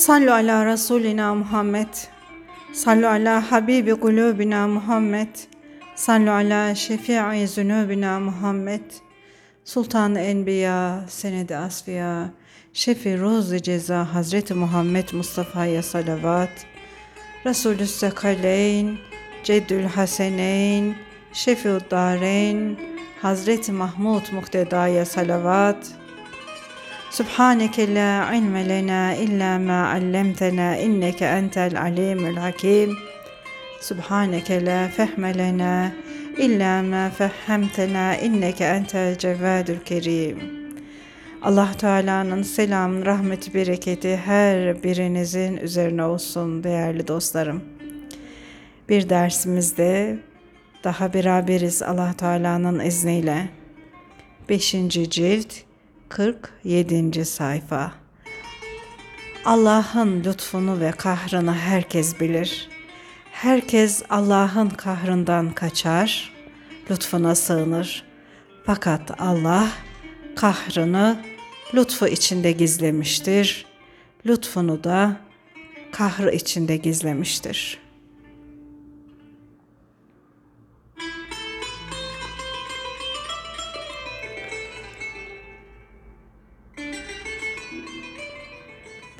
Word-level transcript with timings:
Sallu 0.00 0.32
ala 0.32 0.64
Resulina 0.64 1.34
Muhammed. 1.34 1.88
Sallu 2.72 3.06
ala 3.06 3.40
Habibi 3.50 3.94
kulubina 3.94 4.66
Muhammed. 4.66 5.28
Sallu 5.94 6.30
ala 6.30 6.74
şefii 6.74 7.46
zunubina 7.46 8.20
Muhammed. 8.20 8.80
Sultan-ı 9.64 10.20
Enbiya, 10.20 11.04
Senedi 11.08 11.56
Asfiya, 11.56 12.30
Şefi 12.72 13.20
Ruzi 13.20 13.62
Ceza 13.62 14.14
Hazreti 14.14 14.54
Muhammed 14.54 15.08
Mustafa'ya 15.12 15.82
salavat. 15.82 16.66
Resulü 17.46 17.86
Sekaleyn, 17.86 18.98
Ceddül 19.44 19.84
Haseneyn, 19.84 20.94
Şefiud 21.32 21.90
Dareyn, 21.90 22.78
Hazreti 23.22 23.72
Mahmud 23.72 24.32
Mukteda'ya 24.32 25.06
salavat. 25.06 25.99
Subhaneke 27.10 27.92
la 27.92 28.30
ilme 28.32 28.68
lena 28.68 29.14
illa 29.16 29.58
ma 29.58 29.94
allamtena 29.94 30.76
inneke 30.76 31.26
entel 31.26 31.74
alimul 31.76 32.36
hakim. 32.36 32.96
Subhaneke 33.80 34.64
la 34.64 34.88
fehme 34.88 35.34
lena 35.34 35.92
illa 36.38 36.82
ma 36.82 37.10
fehhemtena 37.10 38.16
inneke 38.16 38.64
entel 38.64 39.18
cevvadul 39.18 39.80
kerim. 39.84 40.38
Allah 41.42 41.70
Teala'nın 41.78 42.42
selam, 42.42 43.04
rahmeti, 43.06 43.54
bereketi 43.54 44.16
her 44.16 44.82
birinizin 44.82 45.56
üzerine 45.56 46.04
olsun 46.04 46.64
değerli 46.64 47.08
dostlarım. 47.08 47.62
Bir 48.88 49.08
dersimizde 49.08 50.18
daha 50.84 51.14
beraberiz 51.14 51.82
Allah 51.82 52.12
Teala'nın 52.12 52.80
izniyle. 52.80 53.48
5. 54.48 54.70
cilt 55.10 55.69
47. 56.10 57.24
sayfa. 57.24 57.92
Allah'ın 59.44 60.24
lütfunu 60.24 60.80
ve 60.80 60.90
kahrını 60.90 61.54
herkes 61.54 62.20
bilir. 62.20 62.68
Herkes 63.32 64.02
Allah'ın 64.10 64.68
kahrından 64.68 65.52
kaçar, 65.52 66.32
lütfuna 66.90 67.34
sığınır. 67.34 68.04
Fakat 68.66 69.20
Allah 69.20 69.68
kahrını 70.36 71.24
lütfu 71.74 72.06
içinde 72.06 72.52
gizlemiştir. 72.52 73.66
Lütfunu 74.26 74.84
da 74.84 75.16
kahrı 75.92 76.30
içinde 76.30 76.76
gizlemiştir.'' 76.76 77.89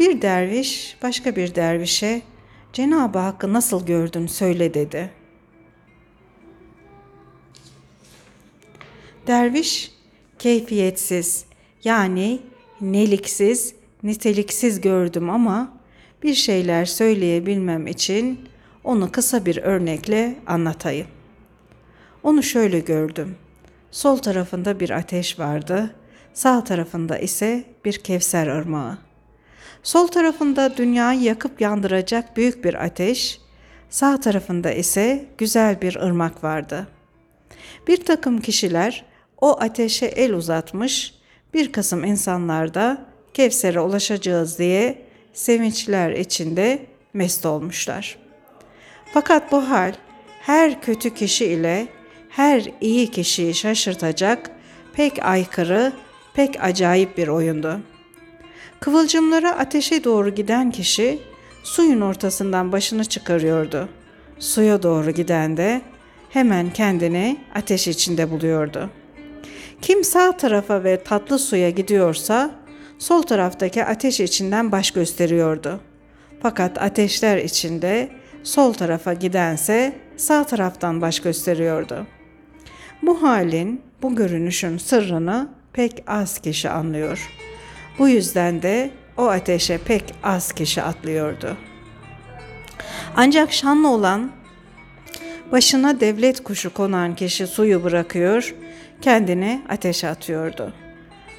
Bir 0.01 0.23
derviş 0.23 0.97
başka 1.03 1.37
bir 1.37 1.55
dervişe 1.55 2.23
Cenab-ı 2.73 3.19
Hakk'ı 3.19 3.53
nasıl 3.53 3.87
gördün 3.87 4.27
söyle 4.27 4.75
dedi. 4.75 5.11
Derviş 9.27 9.93
keyfiyetsiz 10.39 11.45
yani 11.85 12.41
neliksiz, 12.81 13.75
niteliksiz 14.03 14.81
gördüm 14.81 15.31
ama 15.31 15.77
bir 16.23 16.35
şeyler 16.35 16.85
söyleyebilmem 16.85 17.87
için 17.87 18.49
onu 18.85 19.13
kısa 19.13 19.47
bir 19.47 19.57
örnekle 19.57 20.37
anlatayım. 20.47 21.07
Onu 22.23 22.43
şöyle 22.43 22.81
gördüm. 22.81 23.37
Sol 23.91 24.17
tarafında 24.17 24.81
bir 24.81 24.91
ateş 24.91 25.39
vardı, 25.39 25.95
sağ 26.35 26.65
tarafında 26.65 27.19
ise 27.19 27.65
bir 27.85 27.93
Kevser 27.93 28.47
ırmağı. 28.47 29.10
Sol 29.83 30.07
tarafında 30.07 30.77
dünyayı 30.77 31.21
yakıp 31.21 31.61
yandıracak 31.61 32.37
büyük 32.37 32.65
bir 32.65 32.85
ateş, 32.85 33.41
sağ 33.91 34.21
tarafında 34.21 34.73
ise 34.73 35.25
güzel 35.39 35.81
bir 35.81 35.97
ırmak 35.97 36.45
vardı. 36.45 36.89
Bir 37.89 38.05
takım 38.05 38.41
kişiler 38.41 39.05
o 39.41 39.61
ateşe 39.61 40.07
el 40.07 40.33
uzatmış, 40.33 41.15
bir 41.55 41.73
kısım 41.73 42.05
insanlar 42.05 42.75
da 42.75 43.07
Kevser'e 43.35 43.81
ulaşacağız 43.81 44.59
diye 44.59 45.03
sevinçler 45.33 46.11
içinde 46.11 46.87
mest 47.15 47.47
olmuşlar. 47.47 48.19
Fakat 49.13 49.53
bu 49.53 49.71
hal 49.71 49.93
her 50.41 50.81
kötü 50.81 51.15
kişi 51.15 51.45
ile 51.45 51.87
her 52.29 52.71
iyi 52.81 53.11
kişiyi 53.11 53.55
şaşırtacak 53.55 54.51
pek 54.93 55.25
aykırı, 55.25 55.93
pek 56.35 56.65
acayip 56.65 57.19
bir 57.19 57.29
oyundu. 57.29 57.81
Kıvılcımlara 58.81 59.59
ateşe 59.59 60.05
doğru 60.05 60.35
giden 60.35 60.71
kişi 60.71 61.19
suyun 61.63 62.01
ortasından 62.01 62.73
başını 62.73 63.05
çıkarıyordu. 63.05 63.89
Suya 64.39 64.83
doğru 64.83 65.11
giden 65.11 65.57
de 65.57 65.83
hemen 66.31 66.71
kendini 66.71 67.37
ateş 67.55 67.89
içinde 67.89 68.31
buluyordu. 68.31 68.91
Kim 69.83 70.05
sağ 70.05 70.37
tarafa 70.37 70.85
ve 70.85 71.03
tatlı 71.05 71.39
suya 71.39 71.71
gidiyorsa 71.71 72.51
sol 72.99 73.23
taraftaki 73.23 73.85
ateş 73.85 74.21
içinden 74.21 74.73
baş 74.73 74.91
gösteriyordu. 74.91 75.81
Fakat 76.43 76.83
ateşler 76.83 77.39
içinde 77.39 78.09
sol 78.43 78.73
tarafa 78.73 79.13
gidense 79.13 79.93
sağ 80.17 80.45
taraftan 80.45 81.01
baş 81.01 81.21
gösteriyordu. 81.21 82.07
Bu 83.03 83.23
halin, 83.23 83.83
bu 84.03 84.17
görünüşün 84.17 84.79
sırrını 84.79 85.49
pek 85.73 86.05
az 86.07 86.39
kişi 86.39 86.71
anlıyor.'' 86.71 87.50
Bu 88.01 88.09
yüzden 88.09 88.63
de 88.63 88.91
o 89.17 89.27
ateşe 89.27 89.79
pek 89.79 90.15
az 90.23 90.53
kişi 90.53 90.83
atlıyordu. 90.83 91.57
Ancak 93.17 93.53
şanlı 93.53 93.89
olan 93.89 94.31
başına 95.53 96.01
devlet 96.01 96.45
kuşu 96.45 96.75
konan 96.75 97.15
kişi 97.15 97.47
suyu 97.47 97.85
bırakıyor, 97.85 98.55
kendini 99.03 99.63
ateşe 99.69 100.09
atıyordu. 100.09 100.73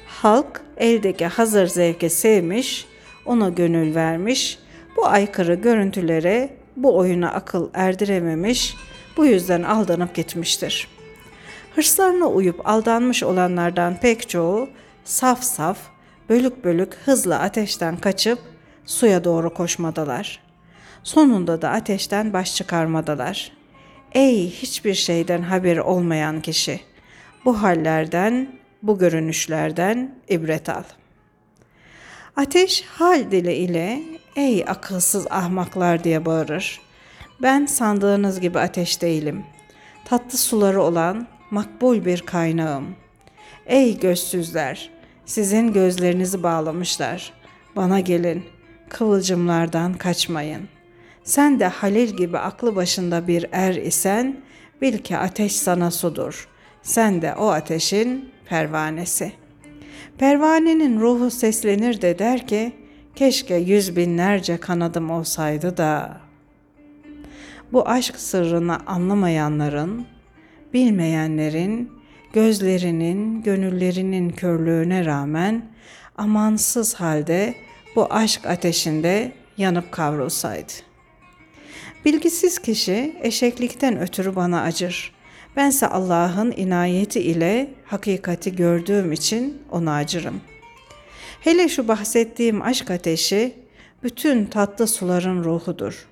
Halk 0.06 0.62
eldeki 0.76 1.26
hazır 1.26 1.66
zevke 1.66 2.08
sevmiş, 2.08 2.86
ona 3.26 3.48
gönül 3.48 3.94
vermiş, 3.94 4.58
bu 4.96 5.06
aykırı 5.06 5.54
görüntülere, 5.54 6.50
bu 6.76 6.96
oyuna 6.96 7.32
akıl 7.32 7.70
erdirememiş, 7.74 8.74
bu 9.16 9.26
yüzden 9.26 9.62
aldanıp 9.62 10.14
gitmiştir. 10.14 10.88
Hırslarına 11.74 12.26
uyup 12.26 12.68
aldanmış 12.68 13.22
olanlardan 13.22 13.96
pek 14.00 14.28
çoğu 14.28 14.68
saf 15.04 15.42
saf, 15.42 15.91
bölük 16.32 16.64
bölük 16.64 16.94
hızla 16.94 17.38
ateşten 17.38 17.96
kaçıp 17.96 18.38
suya 18.86 19.24
doğru 19.24 19.54
koşmadalar. 19.54 20.40
Sonunda 21.02 21.62
da 21.62 21.70
ateşten 21.70 22.32
baş 22.32 22.56
çıkarmadalar. 22.56 23.52
Ey 24.12 24.50
hiçbir 24.50 24.94
şeyden 24.94 25.42
haber 25.42 25.76
olmayan 25.76 26.40
kişi! 26.40 26.80
Bu 27.44 27.62
hallerden, 27.62 28.48
bu 28.82 28.98
görünüşlerden 28.98 30.14
ibret 30.28 30.68
al. 30.68 30.82
Ateş 32.36 32.84
hal 32.84 33.30
dili 33.30 33.52
ile 33.52 34.02
ey 34.36 34.64
akılsız 34.66 35.26
ahmaklar 35.30 36.04
diye 36.04 36.24
bağırır. 36.24 36.80
Ben 37.42 37.66
sandığınız 37.66 38.40
gibi 38.40 38.58
ateş 38.58 39.02
değilim. 39.02 39.44
Tatlı 40.04 40.38
suları 40.38 40.82
olan 40.82 41.26
makbul 41.50 42.04
bir 42.04 42.20
kaynağım. 42.20 42.96
Ey 43.66 44.00
gözsüzler! 44.00 45.01
Sizin 45.26 45.72
gözlerinizi 45.72 46.42
bağlamışlar. 46.42 47.32
Bana 47.76 48.00
gelin, 48.00 48.44
kıvılcımlardan 48.88 49.94
kaçmayın. 49.94 50.68
Sen 51.24 51.60
de 51.60 51.66
Halil 51.66 52.16
gibi 52.16 52.38
aklı 52.38 52.76
başında 52.76 53.26
bir 53.26 53.46
er 53.52 53.74
isen, 53.74 54.36
bil 54.82 54.98
ki 54.98 55.16
ateş 55.16 55.56
sana 55.56 55.90
sudur. 55.90 56.48
Sen 56.82 57.22
de 57.22 57.34
o 57.34 57.46
ateşin 57.46 58.30
pervanesi. 58.46 59.32
Pervanenin 60.18 61.00
ruhu 61.00 61.30
seslenir 61.30 62.02
de 62.02 62.18
der 62.18 62.46
ki, 62.46 62.72
keşke 63.14 63.54
yüz 63.54 63.96
binlerce 63.96 64.56
kanadım 64.56 65.10
olsaydı 65.10 65.76
da. 65.76 66.20
Bu 67.72 67.88
aşk 67.88 68.16
sırrını 68.16 68.78
anlamayanların, 68.86 70.06
bilmeyenlerin, 70.74 72.01
gözlerinin, 72.32 73.42
gönüllerinin 73.42 74.30
körlüğüne 74.30 75.04
rağmen 75.04 75.62
amansız 76.16 76.94
halde 76.94 77.54
bu 77.96 78.12
aşk 78.12 78.46
ateşinde 78.46 79.32
yanıp 79.56 79.92
kavrulsaydı. 79.92 80.72
Bilgisiz 82.04 82.58
kişi 82.58 83.16
eşeklikten 83.22 84.00
ötürü 84.00 84.36
bana 84.36 84.62
acır. 84.62 85.12
Bense 85.56 85.86
Allah'ın 85.86 86.54
inayeti 86.56 87.20
ile 87.20 87.70
hakikati 87.84 88.56
gördüğüm 88.56 89.12
için 89.12 89.62
ona 89.70 89.94
acırım. 89.94 90.40
Hele 91.40 91.68
şu 91.68 91.88
bahsettiğim 91.88 92.62
aşk 92.62 92.90
ateşi 92.90 93.54
bütün 94.02 94.46
tatlı 94.46 94.86
suların 94.86 95.44
ruhudur. 95.44 96.06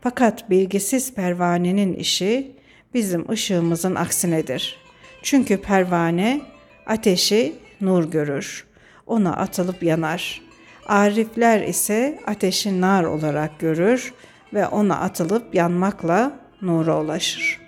Fakat 0.00 0.50
bilgisiz 0.50 1.14
pervanenin 1.14 1.94
işi 1.94 2.52
bizim 2.94 3.30
ışığımızın 3.30 3.94
aksinedir. 3.94 4.81
Çünkü 5.22 5.56
pervane 5.56 6.40
ateşi 6.86 7.54
nur 7.80 8.10
görür. 8.10 8.64
Ona 9.06 9.36
atılıp 9.36 9.82
yanar. 9.82 10.40
Arifler 10.86 11.60
ise 11.60 12.20
ateşi 12.26 12.80
nar 12.80 13.04
olarak 13.04 13.58
görür 13.58 14.12
ve 14.54 14.66
ona 14.66 15.00
atılıp 15.00 15.54
yanmakla 15.54 16.38
nura 16.62 17.00
ulaşır. 17.00 17.60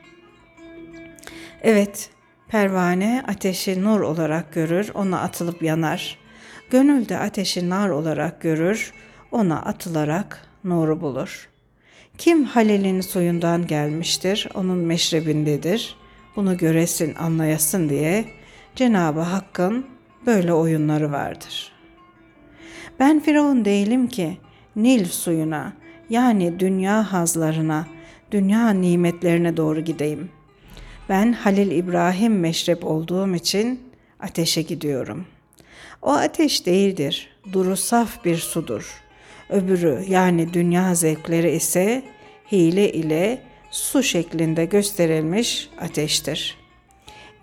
Evet, 1.63 2.11
pervane 2.49 3.25
ateşi 3.29 3.85
nur 3.85 4.01
olarak 4.01 4.53
görür, 4.53 4.91
ona 4.95 5.21
atılıp 5.21 5.63
yanar. 5.63 6.19
Gönül 6.71 7.09
de 7.09 7.19
ateşi 7.19 7.71
nar 7.71 7.89
olarak 7.89 8.41
görür, 8.41 8.93
ona 9.33 9.63
atılarak 9.63 10.47
nuru 10.65 11.01
bulur. 11.01 11.49
Kim 12.19 12.45
Halil'in 12.45 13.01
suyundan 13.01 13.67
gelmiştir, 13.67 14.49
onun 14.55 14.79
meşrebindedir. 14.79 15.97
Bunu 16.37 16.57
göresin, 16.57 17.15
anlayasın 17.15 17.89
diye 17.89 18.25
Cenab-ı 18.77 19.21
Hakk'ın 19.21 19.87
böyle 20.27 20.53
oyunları 20.53 21.13
vardır. 21.13 21.73
Ben 23.01 23.21
Firavun 23.21 23.65
değilim 23.65 24.07
ki 24.07 24.39
Nil 24.77 25.05
suyuna 25.05 25.73
yani 26.11 26.61
dünya 26.61 27.13
hazlarına, 27.13 27.87
dünya 28.31 28.71
nimetlerine 28.71 29.57
doğru 29.57 29.81
gideyim. 29.81 30.31
Ben 31.09 31.33
Halil 31.33 31.71
İbrahim 31.71 32.41
meşrep 32.41 32.85
olduğum 32.85 33.35
için 33.35 33.81
ateşe 34.21 34.63
gidiyorum. 34.63 35.27
O 36.03 36.13
ateş 36.13 36.67
değildir, 36.67 37.29
duru 37.53 37.77
saf 37.77 38.25
bir 38.25 38.37
sudur. 38.37 39.03
Öbürü 39.51 40.05
yani 40.09 40.55
dünya 40.55 40.95
zevkleri 40.95 41.51
ise 41.51 42.03
hile 42.53 42.93
ile 42.93 43.43
su 43.75 44.03
şeklinde 44.03 44.65
gösterilmiş 44.65 45.71
ateştir. 45.81 46.59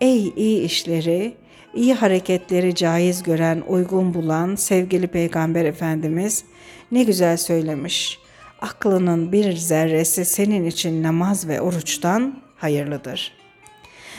Ey 0.02 0.34
iyi 0.36 0.62
işleri, 0.62 1.34
iyi 1.74 1.94
hareketleri 1.94 2.76
caiz 2.76 3.24
gören, 3.24 3.64
uygun 3.68 4.14
bulan 4.14 4.56
sevgili 4.56 5.08
Peygamber 5.08 5.66
Efendimiz 5.66 6.44
ne 6.92 7.04
güzel 7.04 7.38
söylemiş. 7.38 8.20
Aklının 8.62 9.32
bir 9.32 9.54
zerresi 9.54 10.26
senin 10.26 10.66
için 10.66 11.04
namaz 11.04 11.48
ve 11.48 11.62
oruçtan 11.62 12.42
hayırlıdır. 12.58 13.34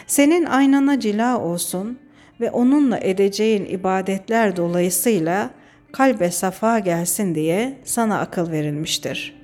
Senin 0.07 0.45
aynana 0.45 1.01
cila 1.01 1.39
olsun 1.39 1.99
ve 2.41 2.51
onunla 2.51 2.99
edeceğin 2.99 3.65
ibadetler 3.65 4.57
dolayısıyla 4.57 5.51
kalbe 5.93 6.31
safa 6.31 6.79
gelsin 6.79 7.35
diye 7.35 7.79
sana 7.85 8.21
akıl 8.21 8.51
verilmiştir. 8.51 9.42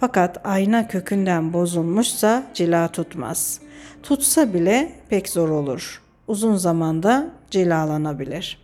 Fakat 0.00 0.46
ayna 0.46 0.88
kökünden 0.88 1.52
bozulmuşsa 1.52 2.46
cila 2.54 2.88
tutmaz. 2.88 3.60
Tutsa 4.02 4.54
bile 4.54 4.92
pek 5.08 5.28
zor 5.28 5.48
olur. 5.48 6.02
Uzun 6.26 6.56
zamanda 6.56 7.30
cilalanabilir. 7.50 8.58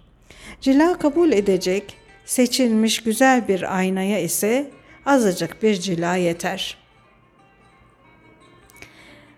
Cila 0.60 0.98
kabul 0.98 1.32
edecek 1.32 1.96
seçilmiş 2.24 3.02
güzel 3.02 3.48
bir 3.48 3.78
aynaya 3.78 4.18
ise 4.18 4.70
azıcık 5.06 5.62
bir 5.62 5.74
cila 5.74 6.16
yeter. 6.16 6.76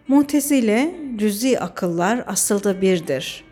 Mutezile 0.08 0.94
cüzi 1.16 1.60
akıllar 1.60 2.24
asılda 2.26 2.80
birdir. 2.80 3.44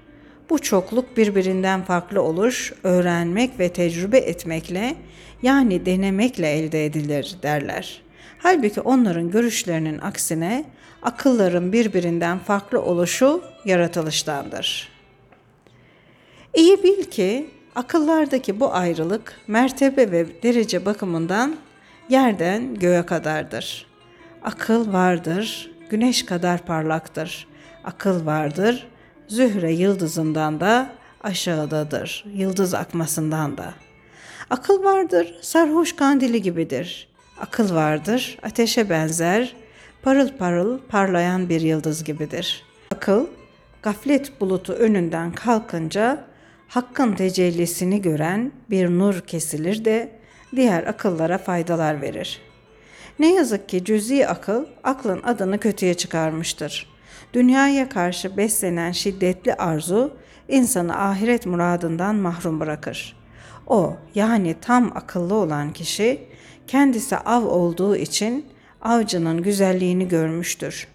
Bu 0.51 0.59
çokluk 0.59 1.17
birbirinden 1.17 1.85
farklı 1.85 2.23
olur, 2.23 2.75
öğrenmek 2.83 3.59
ve 3.59 3.69
tecrübe 3.69 4.19
etmekle 4.19 4.95
yani 5.43 5.87
denemekle 5.87 6.51
elde 6.51 6.85
edilir 6.85 7.37
derler. 7.43 8.04
Halbuki 8.45 8.81
onların 8.81 9.31
görüşlerinin 9.31 9.99
aksine 9.99 10.65
akılların 11.03 11.73
birbirinden 11.73 12.39
farklı 12.39 12.83
oluşu 12.83 13.43
yaratılıştandır. 13.65 14.89
İyi 16.55 16.83
bil 16.83 17.05
ki 17.05 17.51
akıllardaki 17.75 18.61
bu 18.61 18.75
ayrılık 18.75 19.41
mertebe 19.47 20.11
ve 20.11 20.43
derece 20.43 20.85
bakımından 20.85 21.57
yerden 22.09 22.75
göğe 22.75 23.07
kadardır. 23.07 23.87
Akıl 24.43 24.93
vardır, 24.93 25.71
güneş 25.91 26.27
kadar 26.27 26.67
parlaktır. 26.67 27.47
Akıl 27.85 28.27
vardır, 28.27 28.87
Zühre 29.29 29.73
yıldızından 29.73 30.61
da 30.61 30.91
aşağıdadır, 31.23 32.25
yıldız 32.35 32.75
akmasından 32.75 33.57
da. 33.57 33.75
Akıl 34.51 34.85
vardır, 34.85 35.35
sarhoş 35.41 35.97
kandili 35.97 36.43
gibidir. 36.43 37.14
Akıl 37.41 37.75
vardır, 37.75 38.39
ateşe 38.43 38.91
benzer, 38.91 39.57
parıl 40.03 40.29
parıl 40.29 40.79
parlayan 40.79 41.49
bir 41.49 41.61
yıldız 41.61 42.05
gibidir. 42.05 42.63
Akıl, 42.95 43.27
gaflet 43.83 44.41
bulutu 44.41 44.73
önünden 44.73 45.33
kalkınca 45.33 46.25
hakkın 46.69 47.13
tecellisini 47.13 48.03
gören 48.03 48.53
bir 48.71 48.89
nur 48.89 49.21
kesilir 49.21 49.85
de 49.85 50.11
diğer 50.57 50.87
akıllara 50.87 51.39
faydalar 51.39 52.03
verir. 52.03 52.41
Ne 53.19 53.35
yazık 53.35 53.69
ki 53.69 53.85
cüzi 53.85 54.29
akıl 54.29 54.67
aklın 54.85 55.23
adını 55.23 55.59
kötüye 55.59 55.95
çıkarmıştır. 55.95 56.91
Dünyaya 57.33 57.89
karşı 57.89 58.37
beslenen 58.37 58.93
şiddetli 58.93 59.55
arzu 59.55 60.17
insanı 60.49 60.99
ahiret 60.99 61.47
muradından 61.47 62.15
mahrum 62.15 62.61
bırakır. 62.61 63.17
O 63.67 63.97
yani 64.15 64.57
tam 64.61 64.93
akıllı 64.95 65.35
olan 65.35 65.73
kişi 65.73 66.34
kendisi 66.67 67.17
av 67.17 67.45
olduğu 67.45 67.97
için 67.97 68.47
avcının 68.83 69.43
güzelliğini 69.43 70.09
görmüştür. 70.09 70.89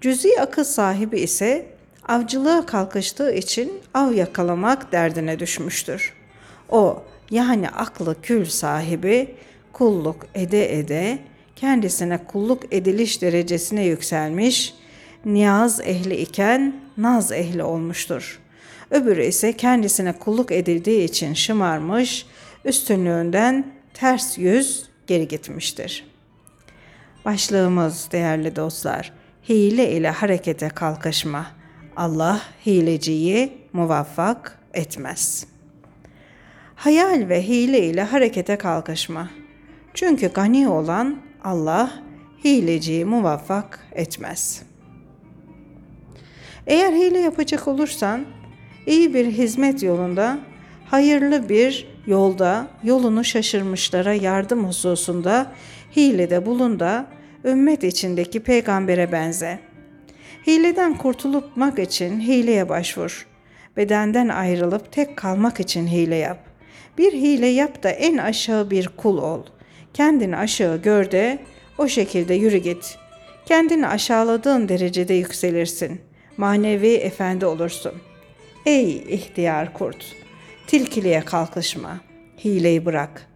Cüzi 0.00 0.40
akıl 0.40 0.64
sahibi 0.64 1.20
ise 1.20 1.66
avcılığa 2.08 2.66
kalkıştığı 2.66 3.32
için 3.32 3.72
av 3.94 4.12
yakalamak 4.12 4.92
derdine 4.92 5.38
düşmüştür. 5.38 6.12
O 6.68 7.02
yani 7.30 7.68
aklı 7.68 8.22
kül 8.22 8.44
sahibi 8.44 9.34
kulluk 9.72 10.26
ede 10.34 10.78
ede 10.78 11.18
kendisine 11.56 12.18
kulluk 12.18 12.74
ediliş 12.74 13.22
derecesine 13.22 13.84
yükselmiş, 13.84 14.74
niyaz 15.24 15.80
ehli 15.80 16.16
iken 16.16 16.80
naz 16.96 17.32
ehli 17.32 17.62
olmuştur. 17.62 18.40
Öbürü 18.90 19.24
ise 19.24 19.52
kendisine 19.52 20.12
kulluk 20.12 20.52
edildiği 20.52 21.04
için 21.04 21.34
şımarmış, 21.34 22.26
üstünlüğünden 22.64 23.72
ters 23.94 24.38
yüz 24.38 24.84
geri 25.06 25.28
gitmiştir. 25.28 26.06
Başlığımız 27.24 28.08
değerli 28.12 28.56
dostlar, 28.56 29.12
hile 29.48 29.92
ile 29.92 30.10
harekete 30.10 30.68
kalkışma. 30.68 31.46
Allah 31.96 32.42
hileciyi 32.66 33.52
muvaffak 33.72 34.58
etmez. 34.74 35.46
Hayal 36.74 37.28
ve 37.28 37.42
hile 37.42 37.86
ile 37.86 38.02
harekete 38.02 38.56
kalkışma. 38.56 39.30
Çünkü 39.94 40.32
gani 40.32 40.68
olan 40.68 41.16
Allah 41.44 42.02
hileciyi 42.44 43.04
muvaffak 43.04 43.80
etmez. 43.92 44.62
Eğer 46.66 46.92
hile 46.92 47.18
yapacak 47.18 47.68
olursan 47.68 48.26
iyi 48.86 49.14
bir 49.14 49.26
hizmet 49.26 49.82
yolunda, 49.82 50.38
hayırlı 50.90 51.48
bir 51.48 51.86
yolda 52.06 52.66
yolunu 52.82 53.24
şaşırmışlara 53.24 54.14
yardım 54.14 54.64
hususunda 54.68 55.52
hilede 55.96 56.46
bulun 56.46 56.80
da 56.80 57.06
ümmet 57.44 57.84
içindeki 57.84 58.40
peygambere 58.40 59.12
benze. 59.12 59.58
Hileden 60.46 60.98
kurtulmak 60.98 61.78
için 61.78 62.20
hileye 62.20 62.68
başvur. 62.68 63.26
Bedenden 63.76 64.28
ayrılıp 64.28 64.92
tek 64.92 65.16
kalmak 65.16 65.60
için 65.60 65.86
hile 65.86 66.16
yap. 66.16 66.38
Bir 66.98 67.12
hile 67.12 67.46
yap 67.46 67.82
da 67.82 67.90
en 67.90 68.16
aşağı 68.16 68.70
bir 68.70 68.88
kul 68.88 69.18
ol. 69.18 69.42
Kendini 69.94 70.36
aşağı 70.36 70.82
gör 70.82 71.10
de 71.10 71.38
o 71.78 71.88
şekilde 71.88 72.34
yürü 72.34 72.56
git. 72.56 72.98
Kendini 73.46 73.86
aşağıladığın 73.86 74.68
derecede 74.68 75.14
yükselirsin. 75.14 76.00
Manevi 76.36 76.94
efendi 76.94 77.46
olursun. 77.46 77.92
Ey 78.66 78.96
ihtiyar 78.96 79.72
kurt! 79.72 80.23
Tilkiliğe 80.66 81.20
kalkışma. 81.20 82.00
Hileyi 82.44 82.84
bırak. 82.84 83.26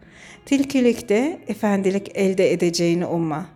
Tilkilikte 0.47 1.41
efendilik 1.49 2.11
elde 2.15 2.53
edeceğini 2.53 3.07
umma. 3.07 3.47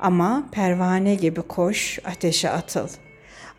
Ama 0.00 0.48
pervane 0.52 1.14
gibi 1.14 1.42
koş, 1.42 1.98
ateşe 2.04 2.50
atıl. 2.50 2.88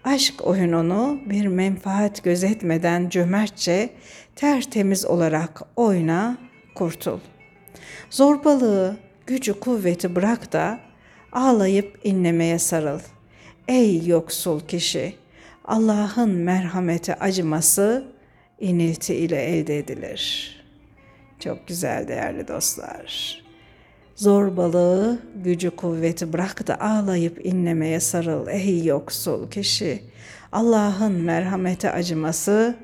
Aşk 0.03 0.47
oyununu 0.47 1.19
bir 1.25 1.47
menfaat 1.47 2.23
gözetmeden 2.23 3.09
cömertçe, 3.09 3.89
tertemiz 4.35 5.05
olarak 5.05 5.61
oyna, 5.75 6.37
kurtul. 6.75 7.19
Zorbalığı, 8.09 8.97
gücü 9.27 9.59
kuvveti 9.59 10.15
bırak 10.15 10.53
da 10.53 10.79
ağlayıp 11.31 11.99
inlemeye 12.03 12.59
sarıl. 12.59 12.99
Ey 13.67 14.05
yoksul 14.05 14.59
kişi, 14.59 15.15
Allah'ın 15.65 16.29
merhameti 16.29 17.15
acıması 17.15 18.11
inilti 18.61 19.15
ile 19.15 19.43
elde 19.43 19.77
edilir. 19.77 20.55
Çok 21.39 21.67
güzel 21.67 22.07
değerli 22.07 22.47
dostlar. 22.47 23.41
Zor 24.15 24.57
balığı 24.57 25.19
gücü 25.35 25.69
kuvveti 25.69 26.33
bırak 26.33 26.67
da 26.67 26.81
ağlayıp 26.81 27.45
inlemeye 27.45 27.99
sarıl 27.99 28.47
ey 28.47 28.85
yoksul 28.85 29.49
kişi. 29.49 30.03
Allah'ın 30.51 31.11
merhamete 31.11 31.91
acıması 31.91 32.75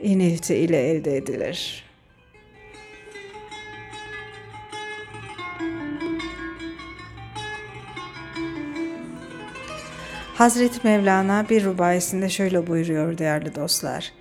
inilti 0.00 0.54
ile 0.54 0.90
elde 0.90 1.16
edilir.'' 1.16 1.86
Hazreti 10.36 10.80
Mevlana 10.84 11.46
bir 11.50 11.64
rubayesinde 11.64 12.28
şöyle 12.28 12.66
buyuruyor 12.66 13.18
değerli 13.18 13.54
dostlar. 13.54 14.12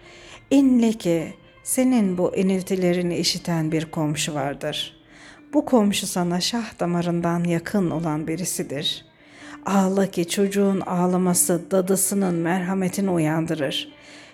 İnle 0.52 0.94
ki 0.94 1.34
senin 1.64 2.18
bu 2.18 2.36
iniltilerini 2.36 3.18
işiten 3.18 3.72
bir 3.72 3.86
komşu 3.86 4.34
vardır. 4.34 4.98
Bu 5.54 5.66
komşu 5.66 6.08
sana 6.08 6.42
şah 6.42 6.80
damarından 6.80 7.44
yakın 7.44 7.90
olan 7.90 8.28
birisidir. 8.28 9.06
Ağla 9.66 10.08
ki 10.08 10.28
çocuğun 10.30 10.80
ağlaması 10.80 11.72
dadısının 11.72 12.36
merhametini 12.36 13.10
uyandırır. 13.10 13.94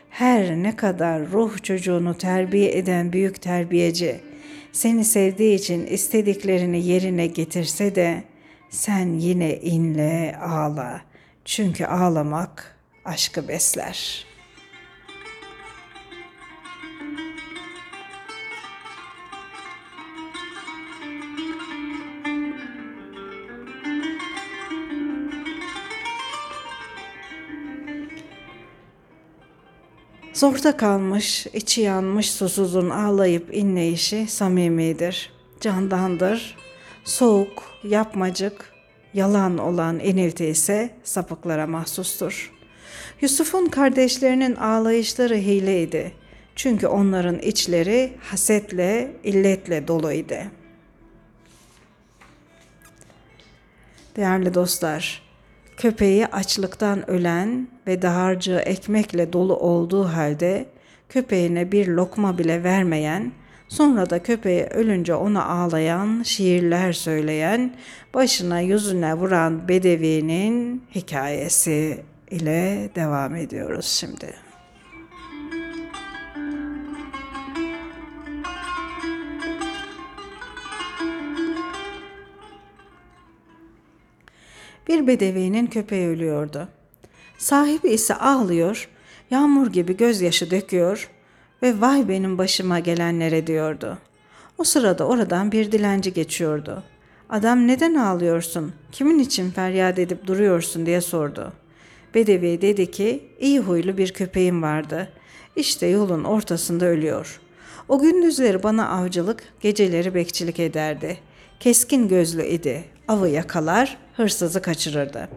Her 0.10 0.56
ne 0.56 0.76
kadar 0.76 1.32
ruh 1.32 1.64
çocuğunu 1.64 2.18
terbiye 2.18 2.78
eden 2.78 3.14
büyük 3.14 3.42
terbiyeci 3.42 4.20
seni 4.72 5.06
sevdiği 5.06 5.56
için 5.56 5.86
istediklerini 5.86 6.86
yerine 6.86 7.28
getirse 7.28 7.96
de 7.96 8.24
sen 8.70 9.14
yine 9.14 9.58
inle 9.58 10.38
ağla. 10.42 11.02
Çünkü 11.46 11.86
ağlamak 11.86 12.78
aşkı 13.06 13.48
besler.'' 13.48 14.31
Zorda 30.42 30.78
kalmış, 30.78 31.48
içi 31.54 31.82
yanmış 31.82 32.32
susuzun 32.32 32.90
ağlayıp 32.90 33.56
inleyişi 33.56 34.28
samimidir, 34.28 35.32
candandır. 35.60 36.58
Soğuk, 37.04 37.64
yapmacık, 37.84 38.74
yalan 39.14 39.58
olan 39.58 40.00
inilti 40.00 40.46
ise 40.46 40.90
sapıklara 41.04 41.68
mahsustur. 41.68 42.52
Yusuf'un 43.22 43.66
kardeşlerinin 43.66 44.56
ağlayışları 44.56 45.36
hileydi. 45.36 46.12
Çünkü 46.56 46.88
onların 46.88 47.40
içleri 47.40 48.14
hasetle, 48.20 49.12
illetle 49.24 49.88
doluydu. 49.88 50.36
Değerli 54.16 54.54
dostlar, 54.54 55.22
Köpeği 55.82 56.28
açlıktan 56.28 57.10
ölen 57.10 57.68
ve 57.88 58.02
dağarcığı 58.02 58.60
ekmekle 58.60 59.34
dolu 59.34 59.56
olduğu 59.56 60.04
halde 60.04 60.66
köpeğine 61.10 61.72
bir 61.72 61.88
lokma 61.88 62.38
bile 62.38 62.64
vermeyen, 62.64 63.32
sonra 63.68 64.10
da 64.10 64.24
köpeği 64.24 64.64
ölünce 64.64 65.16
ona 65.16 65.46
ağlayan, 65.46 66.24
şiirler 66.24 66.94
söyleyen, 66.94 67.76
başına 68.14 68.60
yüzüne 68.60 69.14
vuran 69.14 69.68
bedevinin 69.68 70.84
hikayesi 70.96 72.04
ile 72.32 72.90
devam 72.96 73.36
ediyoruz 73.36 73.86
şimdi. 73.86 74.34
Bir 84.92 85.08
bedevinin 85.08 85.68
köpeği 85.68 86.08
ölüyordu. 86.08 86.68
Sahibi 87.38 87.90
ise 87.90 88.16
ağlıyor, 88.16 88.90
yağmur 89.30 89.68
gibi 89.68 89.98
gözyaşı 89.98 90.52
döküyor 90.52 91.10
ve 91.64 91.82
vay 91.82 92.10
benim 92.10 92.38
başıma 92.38 92.80
gelenlere 92.80 93.48
diyordu. 93.48 93.98
O 94.58 94.64
sırada 94.64 95.08
oradan 95.08 95.52
bir 95.52 95.72
dilenci 95.72 96.14
geçiyordu. 96.14 96.84
Adam 97.30 97.68
neden 97.68 97.96
ağlıyorsun, 97.96 98.74
kimin 98.92 99.20
için 99.20 99.52
feryat 99.52 100.00
edip 100.00 100.28
duruyorsun 100.28 100.86
diye 100.86 101.02
sordu. 101.02 101.54
Bedevi 102.16 102.62
dedi 102.62 102.92
ki 102.92 103.24
iyi 103.40 103.60
huylu 103.60 103.98
bir 103.98 104.14
köpeğim 104.14 104.62
vardı. 104.62 105.10
İşte 105.56 105.88
yolun 105.88 106.24
ortasında 106.24 106.86
ölüyor. 106.86 107.40
O 107.90 108.00
gündüzleri 108.00 108.64
bana 108.64 108.90
avcılık, 108.90 109.44
geceleri 109.62 110.16
bekçilik 110.16 110.60
ederdi. 110.60 111.18
Keskin 111.62 112.08
gözlü 112.08 112.46
idi 112.46 112.84
avı 113.08 113.30
yakalar, 113.30 113.98
hırsızı 114.18 114.62
kaçırırdı. 114.62 115.30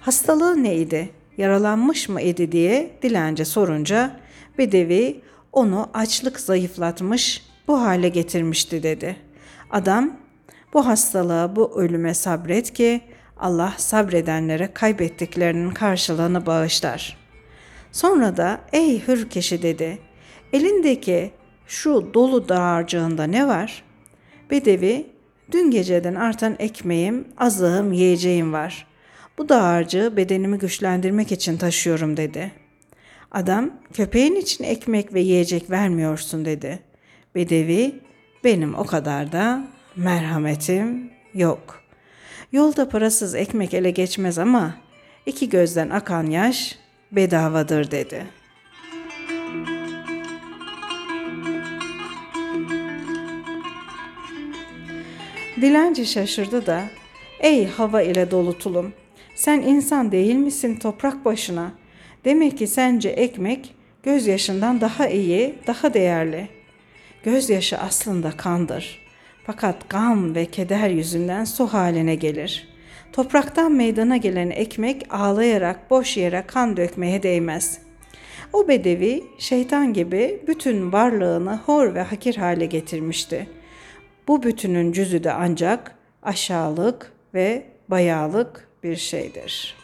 Hastalığı 0.00 0.62
neydi, 0.62 1.10
yaralanmış 1.36 2.08
mı 2.08 2.20
idi 2.22 2.52
diye 2.52 2.98
dilence 3.02 3.44
sorunca 3.44 4.16
Bedevi 4.58 5.20
onu 5.52 5.90
açlık 5.94 6.40
zayıflatmış, 6.40 7.46
bu 7.68 7.80
hale 7.80 8.08
getirmişti 8.08 8.82
dedi. 8.82 9.16
Adam, 9.70 10.16
bu 10.74 10.86
hastalığa, 10.86 11.56
bu 11.56 11.80
ölüme 11.80 12.14
sabret 12.14 12.72
ki 12.72 13.00
Allah 13.36 13.74
sabredenlere 13.76 14.72
kaybettiklerinin 14.74 15.70
karşılığını 15.70 16.46
bağışlar. 16.46 17.16
Sonra 17.92 18.36
da 18.36 18.60
ey 18.72 19.06
hür 19.06 19.30
kişi 19.30 19.62
dedi, 19.62 19.98
elindeki 20.52 21.30
şu 21.66 22.14
dolu 22.14 22.48
dağarcığında 22.48 23.24
ne 23.24 23.48
var? 23.48 23.82
Bedevi 24.50 25.11
Dün 25.52 25.70
geceden 25.70 26.14
artan 26.14 26.56
ekmeğim, 26.58 27.28
azığım, 27.38 27.92
yiyeceğim 27.92 28.52
var. 28.52 28.86
Bu 29.38 29.48
dağarcığı 29.48 30.16
bedenimi 30.16 30.58
güçlendirmek 30.58 31.32
için 31.32 31.56
taşıyorum 31.56 32.16
dedi. 32.16 32.52
Adam, 33.30 33.70
köpeğin 33.92 34.36
için 34.36 34.64
ekmek 34.64 35.14
ve 35.14 35.20
yiyecek 35.20 35.70
vermiyorsun 35.70 36.44
dedi. 36.44 36.78
Bedevi, 37.34 37.94
benim 38.44 38.74
o 38.74 38.84
kadar 38.84 39.32
da 39.32 39.64
merhametim 39.96 41.10
yok. 41.34 41.82
Yolda 42.52 42.88
parasız 42.88 43.34
ekmek 43.34 43.74
ele 43.74 43.90
geçmez 43.90 44.38
ama 44.38 44.74
iki 45.26 45.48
gözden 45.48 45.90
akan 45.90 46.26
yaş 46.26 46.78
bedavadır 47.12 47.90
dedi.'' 47.90 48.41
Dilenci 55.62 56.06
şaşırdı 56.06 56.66
da, 56.66 56.82
''Ey 57.40 57.66
hava 57.66 58.02
ile 58.02 58.30
dolu 58.30 58.58
tulum, 58.58 58.92
sen 59.34 59.60
insan 59.60 60.12
değil 60.12 60.34
misin 60.34 60.76
toprak 60.76 61.24
başına? 61.24 61.72
Demek 62.24 62.58
ki 62.58 62.66
sence 62.66 63.08
ekmek 63.08 63.74
gözyaşından 64.02 64.80
daha 64.80 65.08
iyi, 65.08 65.54
daha 65.66 65.94
değerli. 65.94 66.48
Gözyaşı 67.24 67.78
aslında 67.78 68.30
kandır. 68.30 68.98
Fakat 69.46 69.88
gam 69.88 70.34
ve 70.34 70.46
keder 70.46 70.90
yüzünden 70.90 71.44
su 71.44 71.66
haline 71.66 72.14
gelir. 72.14 72.68
Topraktan 73.12 73.72
meydana 73.72 74.16
gelen 74.16 74.50
ekmek 74.50 75.06
ağlayarak 75.10 75.90
boş 75.90 76.16
yere 76.16 76.44
kan 76.46 76.76
dökmeye 76.76 77.22
değmez.'' 77.22 77.78
O 78.52 78.68
bedevi 78.68 79.24
şeytan 79.38 79.92
gibi 79.92 80.40
bütün 80.46 80.92
varlığını 80.92 81.56
hor 81.66 81.94
ve 81.94 82.02
hakir 82.02 82.36
hale 82.36 82.66
getirmişti.'' 82.66 83.61
Bu 84.28 84.42
bütünün 84.42 84.92
cüzü 84.92 85.24
de 85.24 85.32
ancak 85.32 85.94
aşağılık 86.22 87.12
ve 87.34 87.66
bayağılık 87.88 88.68
bir 88.82 88.96
şeydir. 88.96 89.74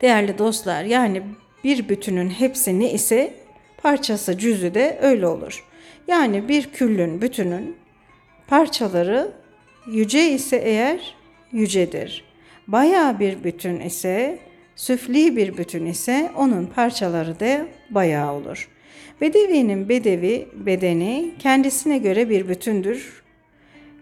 Değerli 0.00 0.38
dostlar 0.38 0.84
yani 0.84 1.22
bir 1.64 1.88
bütünün 1.88 2.30
hepsi 2.30 2.80
ne 2.80 2.92
ise 2.92 3.34
parçası 3.82 4.38
cüzü 4.38 4.74
de 4.74 4.98
öyle 5.02 5.26
olur. 5.26 5.64
Yani 6.08 6.48
bir 6.48 6.72
küllün 6.72 7.22
bütünün 7.22 7.76
parçaları 8.46 9.32
yüce 9.86 10.30
ise 10.30 10.56
eğer 10.56 11.14
yücedir. 11.52 12.24
Bayağı 12.66 13.20
bir 13.20 13.44
bütün 13.44 13.80
ise 13.80 14.38
süfli 14.76 15.36
bir 15.36 15.56
bütün 15.56 15.86
ise 15.86 16.32
onun 16.36 16.66
parçaları 16.66 17.40
da 17.40 17.66
bayağı 17.90 18.32
olur. 18.32 18.68
Bedevinin 19.20 19.88
bedevi 19.88 20.48
bedeni 20.54 21.34
kendisine 21.38 21.98
göre 21.98 22.30
bir 22.30 22.48
bütündür, 22.48 23.22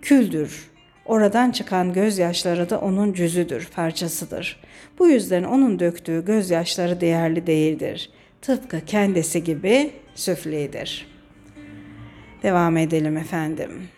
küldür. 0.03 0.71
Oradan 1.05 1.51
çıkan 1.51 1.93
gözyaşları 1.93 2.71
da 2.71 2.81
onun 2.81 3.13
cüzüdür, 3.13 3.69
parçasıdır. 3.75 4.61
Bu 4.99 5.09
yüzden 5.09 5.45
onun 5.45 5.79
döktüğü 5.79 6.25
gözyaşları 6.25 7.01
değerli 7.01 7.47
değildir. 7.47 8.11
Tıpkı 8.43 8.81
kendisi 8.87 9.45
gibi 9.45 9.91
süflidir. 10.15 11.07
Devam 12.43 12.77
edelim 12.77 13.17
efendim. 13.17 13.89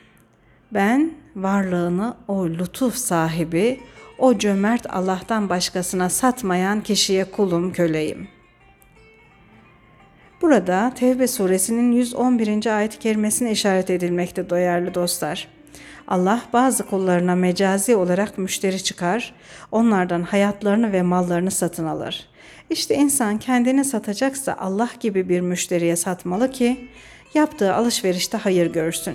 Ben 0.72 1.12
varlığını 1.36 2.16
o 2.28 2.48
lütuf 2.48 2.94
sahibi, 2.94 3.80
o 4.18 4.38
cömert 4.38 4.86
Allah'tan 4.94 5.48
başkasına 5.48 6.08
satmayan 6.08 6.82
kişiye 6.82 7.24
kulum 7.24 7.72
köleyim.'' 7.72 8.35
Burada 10.46 10.92
Tevbe 10.94 11.26
suresinin 11.26 11.92
111. 11.92 12.76
ayet-i 12.76 12.98
kerimesine 12.98 13.52
işaret 13.52 13.90
edilmekte 13.90 14.50
değerli 14.50 14.94
dostlar. 14.94 15.48
Allah 16.08 16.42
bazı 16.52 16.86
kullarına 16.86 17.34
mecazi 17.34 17.96
olarak 17.96 18.38
müşteri 18.38 18.82
çıkar, 18.84 19.34
onlardan 19.72 20.22
hayatlarını 20.22 20.92
ve 20.92 21.02
mallarını 21.02 21.50
satın 21.50 21.86
alır. 21.86 22.28
İşte 22.70 22.94
insan 22.94 23.38
kendini 23.38 23.84
satacaksa 23.84 24.56
Allah 24.58 24.90
gibi 25.00 25.28
bir 25.28 25.40
müşteriye 25.40 25.96
satmalı 25.96 26.50
ki 26.50 26.88
yaptığı 27.34 27.74
alışverişte 27.74 28.38
hayır 28.38 28.72
görsün. 28.72 29.14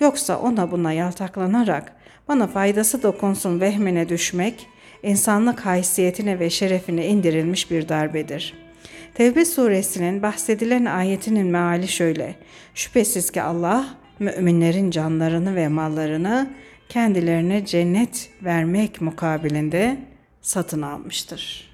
Yoksa 0.00 0.38
ona 0.38 0.70
buna 0.70 0.92
yaltaklanarak 0.92 1.92
bana 2.28 2.46
faydası 2.46 3.02
dokunsun 3.02 3.60
vehmine 3.60 4.08
düşmek, 4.08 4.66
insanlık 5.02 5.66
haysiyetine 5.66 6.40
ve 6.40 6.50
şerefine 6.50 7.06
indirilmiş 7.06 7.70
bir 7.70 7.88
darbedir. 7.88 8.69
Tevbe 9.14 9.44
suresinin 9.44 10.22
bahsedilen 10.22 10.84
ayetinin 10.84 11.46
meali 11.46 11.88
şöyle. 11.88 12.34
Şüphesiz 12.74 13.30
ki 13.30 13.42
Allah 13.42 13.86
müminlerin 14.18 14.90
canlarını 14.90 15.56
ve 15.56 15.68
mallarını 15.68 16.50
kendilerine 16.88 17.66
cennet 17.66 18.30
vermek 18.42 19.00
mukabilinde 19.00 19.96
satın 20.40 20.82
almıştır. 20.82 21.70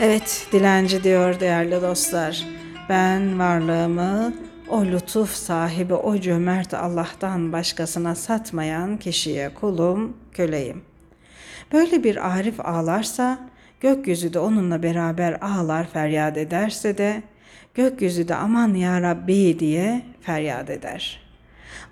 Evet, 0.00 0.46
dilenci 0.52 1.04
diyor 1.04 1.40
değerli 1.40 1.82
dostlar. 1.82 2.46
Ben 2.88 3.38
varlığımı 3.38 4.34
o 4.72 4.84
lütuf 4.84 5.34
sahibi, 5.34 5.94
o 5.94 6.20
cömert 6.20 6.74
Allah'tan 6.74 7.52
başkasına 7.52 8.14
satmayan 8.14 8.96
kişiye 8.96 9.54
kulum, 9.54 10.16
köleyim. 10.32 10.82
Böyle 11.72 12.04
bir 12.04 12.30
arif 12.36 12.60
ağlarsa, 12.60 13.38
gökyüzü 13.80 14.32
de 14.32 14.38
onunla 14.38 14.82
beraber 14.82 15.38
ağlar 15.40 15.88
feryat 15.88 16.36
ederse 16.36 16.98
de, 16.98 17.22
gökyüzü 17.74 18.28
de 18.28 18.34
aman 18.34 18.74
ya 18.74 19.02
Rabbi 19.02 19.58
diye 19.58 20.02
feryat 20.20 20.70
eder. 20.70 21.22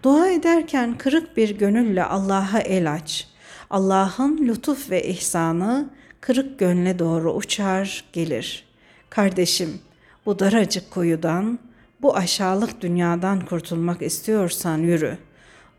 Dua 0.02 0.30
ederken 0.30 0.98
kırık 0.98 1.36
bir 1.36 1.58
gönülle 1.58 2.04
Allah'a 2.04 2.60
el 2.60 2.92
aç. 2.92 3.28
Allah'ın 3.70 4.38
lütuf 4.48 4.90
ve 4.90 5.02
ihsanı 5.02 5.90
kırık 6.20 6.58
gönle 6.58 6.98
doğru 6.98 7.34
uçar 7.34 8.04
gelir. 8.12 8.64
Kardeşim, 9.10 9.80
bu 10.26 10.38
daracık 10.38 10.90
kuyudan, 10.90 11.58
bu 12.02 12.16
aşağılık 12.16 12.80
dünyadan 12.80 13.40
kurtulmak 13.40 14.02
istiyorsan 14.02 14.78
yürü. 14.78 15.18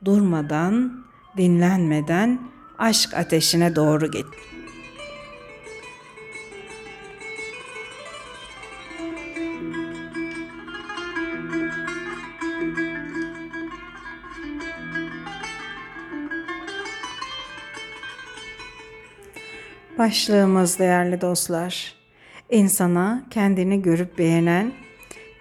Durmadan, 0.05 1.05
dinlenmeden 1.37 2.39
aşk 2.77 3.13
ateşine 3.13 3.75
doğru 3.75 4.11
git. 4.11 4.25
Başlığımız 19.97 20.79
değerli 20.79 21.21
dostlar. 21.21 21.93
İnsana 22.49 23.23
kendini 23.29 23.81
görüp 23.81 24.17
beğenen, 24.17 24.71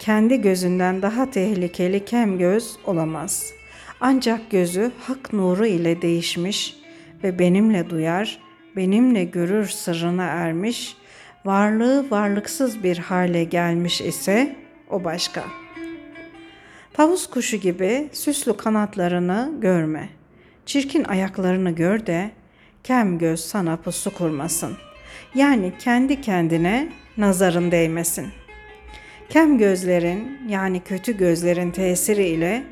kendi 0.01 0.41
gözünden 0.41 1.03
daha 1.03 1.31
tehlikeli 1.31 2.05
kem 2.05 2.39
göz 2.39 2.77
olamaz. 2.85 3.53
Ancak 4.01 4.51
gözü 4.51 4.91
hak 5.01 5.33
nuru 5.33 5.67
ile 5.67 6.03
değişmiş 6.03 6.77
ve 7.25 7.39
benimle 7.39 7.91
duyar, 7.91 8.39
benimle 8.77 9.25
görür 9.25 9.69
sırrına 9.69 10.25
ermiş, 10.25 10.97
varlığı 11.45 12.11
varlıksız 12.11 12.83
bir 12.83 12.99
hale 12.99 13.45
gelmiş 13.45 14.01
ise 14.01 14.57
o 14.91 15.05
başka. 15.05 15.45
Tavus 16.93 17.27
kuşu 17.27 17.57
gibi 17.57 18.09
süslü 18.13 18.57
kanatlarını 18.57 19.53
görme. 19.61 20.09
Çirkin 20.67 21.05
ayaklarını 21.05 21.71
gör 21.71 22.07
de 22.07 22.31
kem 22.85 23.19
göz 23.19 23.41
sana 23.41 23.77
pusu 23.77 24.15
kurmasın. 24.15 24.77
Yani 25.35 25.73
kendi 25.79 26.21
kendine 26.21 26.93
nazarın 27.17 27.71
değmesin. 27.71 28.40
Kem 29.31 29.59
gözlerin 29.59 30.39
yani 30.49 30.81
kötü 30.81 31.17
gözlerin 31.17 31.71
tesiri 31.71 32.27
ile 32.27 32.63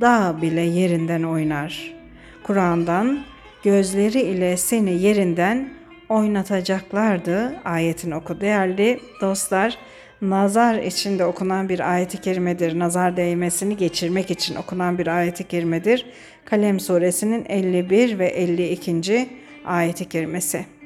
dağ 0.00 0.42
bile 0.42 0.60
yerinden 0.60 1.22
oynar. 1.22 1.94
Kur'an'dan 2.42 3.20
gözleri 3.62 4.20
ile 4.20 4.56
seni 4.56 5.02
yerinden 5.02 5.70
oynatacaklardı 6.08 7.60
ayetini 7.64 8.14
oku. 8.14 8.40
Değerli 8.40 9.00
dostlar, 9.20 9.78
nazar 10.22 10.74
içinde 10.74 11.24
okunan 11.24 11.68
bir 11.68 11.92
ayeti 11.92 12.20
kerimedir. 12.20 12.78
Nazar 12.78 13.16
değmesini 13.16 13.76
geçirmek 13.76 14.30
için 14.30 14.56
okunan 14.56 14.98
bir 14.98 15.06
ayeti 15.06 15.44
kerimedir. 15.44 16.06
Kalem 16.44 16.80
suresinin 16.80 17.44
51 17.48 18.18
ve 18.18 18.26
52 18.26 19.28
ayeti 19.64 20.08
kerimesi. 20.08 20.77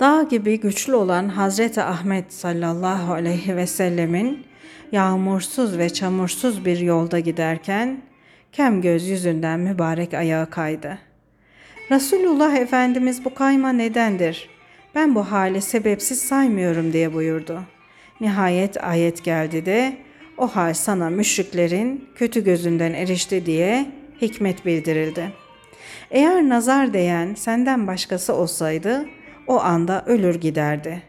Dağ 0.00 0.22
gibi 0.22 0.60
güçlü 0.60 0.94
olan 0.94 1.28
Hazreti 1.28 1.82
Ahmet 1.82 2.32
sallallahu 2.32 3.12
aleyhi 3.12 3.56
ve 3.56 3.66
sellemin 3.66 4.46
yağmursuz 4.92 5.78
ve 5.78 5.90
çamursuz 5.90 6.64
bir 6.64 6.78
yolda 6.78 7.18
giderken 7.18 8.02
kem 8.52 8.82
göz 8.82 9.08
yüzünden 9.08 9.60
mübarek 9.60 10.14
ayağı 10.14 10.50
kaydı. 10.50 10.98
Resulullah 11.90 12.54
Efendimiz 12.54 13.24
bu 13.24 13.34
kayma 13.34 13.72
nedendir? 13.72 14.48
Ben 14.94 15.14
bu 15.14 15.20
hali 15.20 15.62
sebepsiz 15.62 16.22
saymıyorum 16.22 16.92
diye 16.92 17.14
buyurdu. 17.14 17.60
Nihayet 18.20 18.84
ayet 18.84 19.24
geldi 19.24 19.66
de 19.66 19.96
o 20.38 20.46
hal 20.46 20.74
sana 20.74 21.10
müşriklerin 21.10 22.08
kötü 22.14 22.44
gözünden 22.44 22.92
erişti 22.92 23.46
diye 23.46 23.86
hikmet 24.20 24.66
bildirildi.'' 24.66 25.44
Eğer 26.10 26.48
nazar 26.48 26.92
değen 26.92 27.34
senden 27.34 27.86
başkası 27.86 28.34
olsaydı 28.34 29.06
o 29.46 29.60
anda 29.60 30.04
ölür 30.06 30.34
giderdi. 30.34 31.02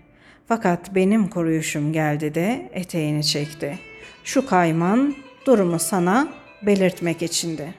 Fakat 0.47 0.95
benim 0.95 1.27
koruyuşum 1.27 1.93
geldi 1.93 2.35
de 2.35 2.69
eteğini 2.73 3.23
çekti. 3.23 3.79
Şu 4.23 4.47
kayman 4.47 5.15
durumu 5.45 5.79
sana 5.79 6.27
belirtmek 6.61 7.21
içindi. 7.21 7.73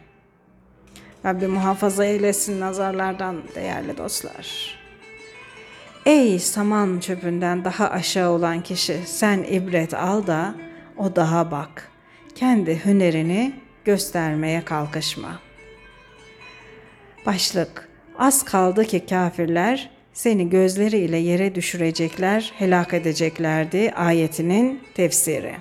Rabbim 1.25 1.51
muhafaza 1.51 2.05
eylesin 2.05 2.61
nazarlardan 2.61 3.43
değerli 3.55 3.99
dostlar. 3.99 4.77
Ey 6.07 6.39
saman 6.39 7.01
çöpünden 7.01 7.65
daha 7.65 7.91
aşağı 7.91 8.31
olan 8.31 8.63
kişi 8.63 9.01
sen 9.07 9.39
ibret 9.43 9.95
al 9.95 10.27
da 10.27 10.55
o 10.97 11.17
daha 11.17 11.51
bak. 11.51 11.91
Kendi 12.35 12.85
hünerini 12.85 13.55
göstermeye 13.85 14.65
kalkışma.'' 14.65 15.47
Başlık 17.27 17.89
Az 18.19 18.45
kaldı 18.45 18.85
ki 18.85 19.07
kafirler 19.07 19.91
seni 20.17 20.49
gözleriyle 20.51 21.17
yere 21.17 21.55
düşürecekler, 21.55 22.53
helak 22.59 22.95
edeceklerdi 22.95 23.93
ayetinin 23.97 24.81
tefsiri. 24.95 25.55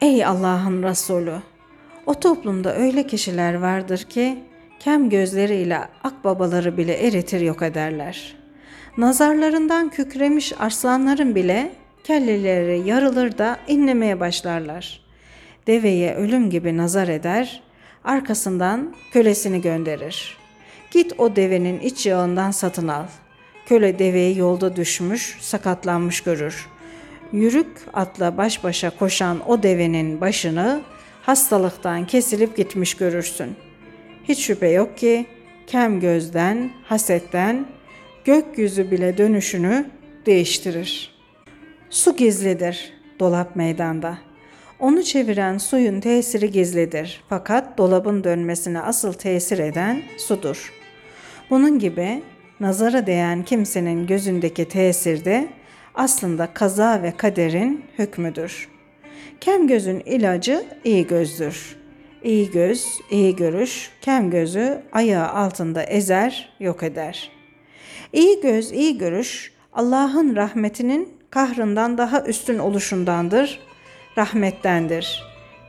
Ey 0.00 0.24
Allah'ın 0.24 0.82
Resulü! 0.82 1.34
O 2.06 2.14
toplumda 2.14 2.76
öyle 2.76 3.06
kişiler 3.06 3.54
vardır 3.54 3.98
ki 3.98 4.38
kem 4.78 5.10
gözleriyle 5.10 5.78
akbabaları 6.04 6.76
bile 6.76 7.06
eritir 7.06 7.40
yok 7.40 7.62
ederler. 7.62 8.36
Nazarlarından 8.98 9.88
kükremiş 9.88 10.52
arslanların 10.60 11.34
bile 11.34 11.72
kelleleri 12.04 12.88
yarılır 12.88 13.38
da 13.38 13.56
inlemeye 13.68 14.20
başlarlar. 14.20 15.00
Deveye 15.66 16.14
ölüm 16.14 16.50
gibi 16.50 16.76
nazar 16.76 17.08
eder, 17.08 17.62
Arkasından 18.04 18.94
kölesini 19.12 19.60
gönderir. 19.60 20.39
Git 20.90 21.12
o 21.18 21.36
devenin 21.36 21.80
iç 21.80 22.06
yağından 22.06 22.50
satın 22.50 22.88
al. 22.88 23.06
Köle 23.66 23.98
deveyi 23.98 24.38
yolda 24.38 24.76
düşmüş, 24.76 25.36
sakatlanmış 25.40 26.20
görür. 26.20 26.68
Yürük 27.32 27.66
atla 27.92 28.36
baş 28.36 28.64
başa 28.64 28.90
koşan 28.90 29.50
o 29.50 29.62
devenin 29.62 30.20
başını 30.20 30.80
hastalıktan 31.22 32.06
kesilip 32.06 32.56
gitmiş 32.56 32.94
görürsün. 32.94 33.56
Hiç 34.24 34.38
şüphe 34.38 34.68
yok 34.68 34.98
ki 34.98 35.26
kem 35.66 36.00
gözden, 36.00 36.70
hasetten 36.84 37.66
gökyüzü 38.24 38.90
bile 38.90 39.18
dönüşünü 39.18 39.90
değiştirir. 40.26 41.14
Su 41.90 42.16
gizlidir 42.16 42.92
dolap 43.20 43.56
meydanda.'' 43.56 44.30
Onu 44.80 45.02
çeviren 45.02 45.58
suyun 45.58 46.00
tesiri 46.00 46.50
gizlidir 46.50 47.22
fakat 47.28 47.78
dolabın 47.78 48.24
dönmesine 48.24 48.80
asıl 48.80 49.12
tesir 49.12 49.58
eden 49.58 50.02
sudur. 50.18 50.79
Bunun 51.50 51.78
gibi 51.78 52.22
nazara 52.60 53.06
değen 53.06 53.42
kimsenin 53.44 54.06
gözündeki 54.06 54.68
tesir 54.68 55.24
de 55.24 55.48
aslında 55.94 56.48
kaza 56.54 57.02
ve 57.02 57.12
kaderin 57.16 57.84
hükmüdür. 57.98 58.68
Kem 59.40 59.66
gözün 59.66 60.00
ilacı 60.00 60.64
iyi 60.84 61.06
gözdür. 61.06 61.76
İyi 62.22 62.50
göz, 62.50 62.86
iyi 63.10 63.36
görüş, 63.36 63.90
kem 64.00 64.30
gözü 64.30 64.82
ayağı 64.92 65.28
altında 65.28 65.82
ezer, 65.82 66.52
yok 66.60 66.82
eder. 66.82 67.30
İyi 68.12 68.40
göz, 68.40 68.72
iyi 68.72 68.98
görüş 68.98 69.52
Allah'ın 69.72 70.36
rahmetinin 70.36 71.08
kahrından 71.30 71.98
daha 71.98 72.24
üstün 72.24 72.58
oluşundandır 72.58 73.60
rahmettendir. 74.18 75.22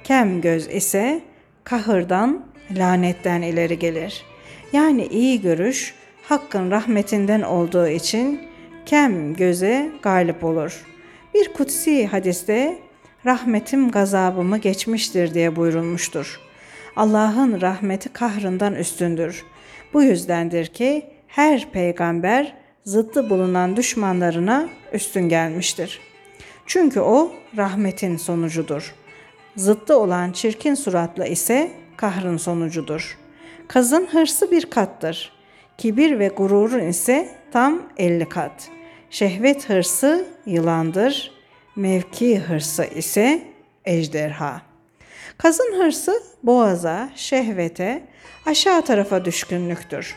Kem 0.03 0.41
göz 0.41 0.67
ise 0.67 1.21
kahırdan, 1.63 2.45
lanetten 2.71 3.41
ileri 3.41 3.79
gelir. 3.79 4.30
Yani 4.73 5.05
iyi 5.05 5.41
görüş 5.41 5.93
Hakk'ın 6.23 6.71
rahmetinden 6.71 7.41
olduğu 7.41 7.87
için 7.87 8.41
kem 8.85 9.33
göze 9.33 9.91
galip 10.01 10.43
olur. 10.43 10.85
Bir 11.33 11.53
kutsi 11.53 12.07
hadiste 12.07 12.77
rahmetim 13.25 13.91
gazabımı 13.91 14.57
geçmiştir 14.57 15.33
diye 15.33 15.55
buyurulmuştur. 15.55 16.39
Allah'ın 16.95 17.61
rahmeti 17.61 18.09
kahrından 18.09 18.75
üstündür. 18.75 19.45
Bu 19.93 20.03
yüzdendir 20.03 20.65
ki 20.65 21.05
her 21.27 21.71
peygamber 21.71 22.53
zıttı 22.83 23.29
bulunan 23.29 23.75
düşmanlarına 23.75 24.69
üstün 24.93 25.29
gelmiştir. 25.29 25.99
Çünkü 26.65 26.99
o 26.99 27.31
rahmetin 27.57 28.17
sonucudur. 28.17 28.95
Zıttı 29.55 29.97
olan 29.97 30.31
çirkin 30.31 30.75
suratla 30.75 31.25
ise 31.25 31.71
kahrın 31.97 32.37
sonucudur. 32.37 33.20
Kazın 33.73 34.07
hırsı 34.11 34.51
bir 34.51 34.65
kattır. 34.65 35.31
Kibir 35.77 36.19
ve 36.19 36.27
gururun 36.27 36.79
ise 36.79 37.29
tam 37.51 37.81
elli 37.97 38.29
kat. 38.29 38.69
Şehvet 39.09 39.69
hırsı 39.69 40.25
yılandır. 40.45 41.31
Mevki 41.75 42.39
hırsı 42.39 42.85
ise 42.85 43.43
ejderha. 43.85 44.61
Kazın 45.37 45.79
hırsı 45.79 46.23
boğaza, 46.43 47.09
şehvete, 47.15 48.03
aşağı 48.45 48.81
tarafa 48.81 49.25
düşkünlüktür. 49.25 50.15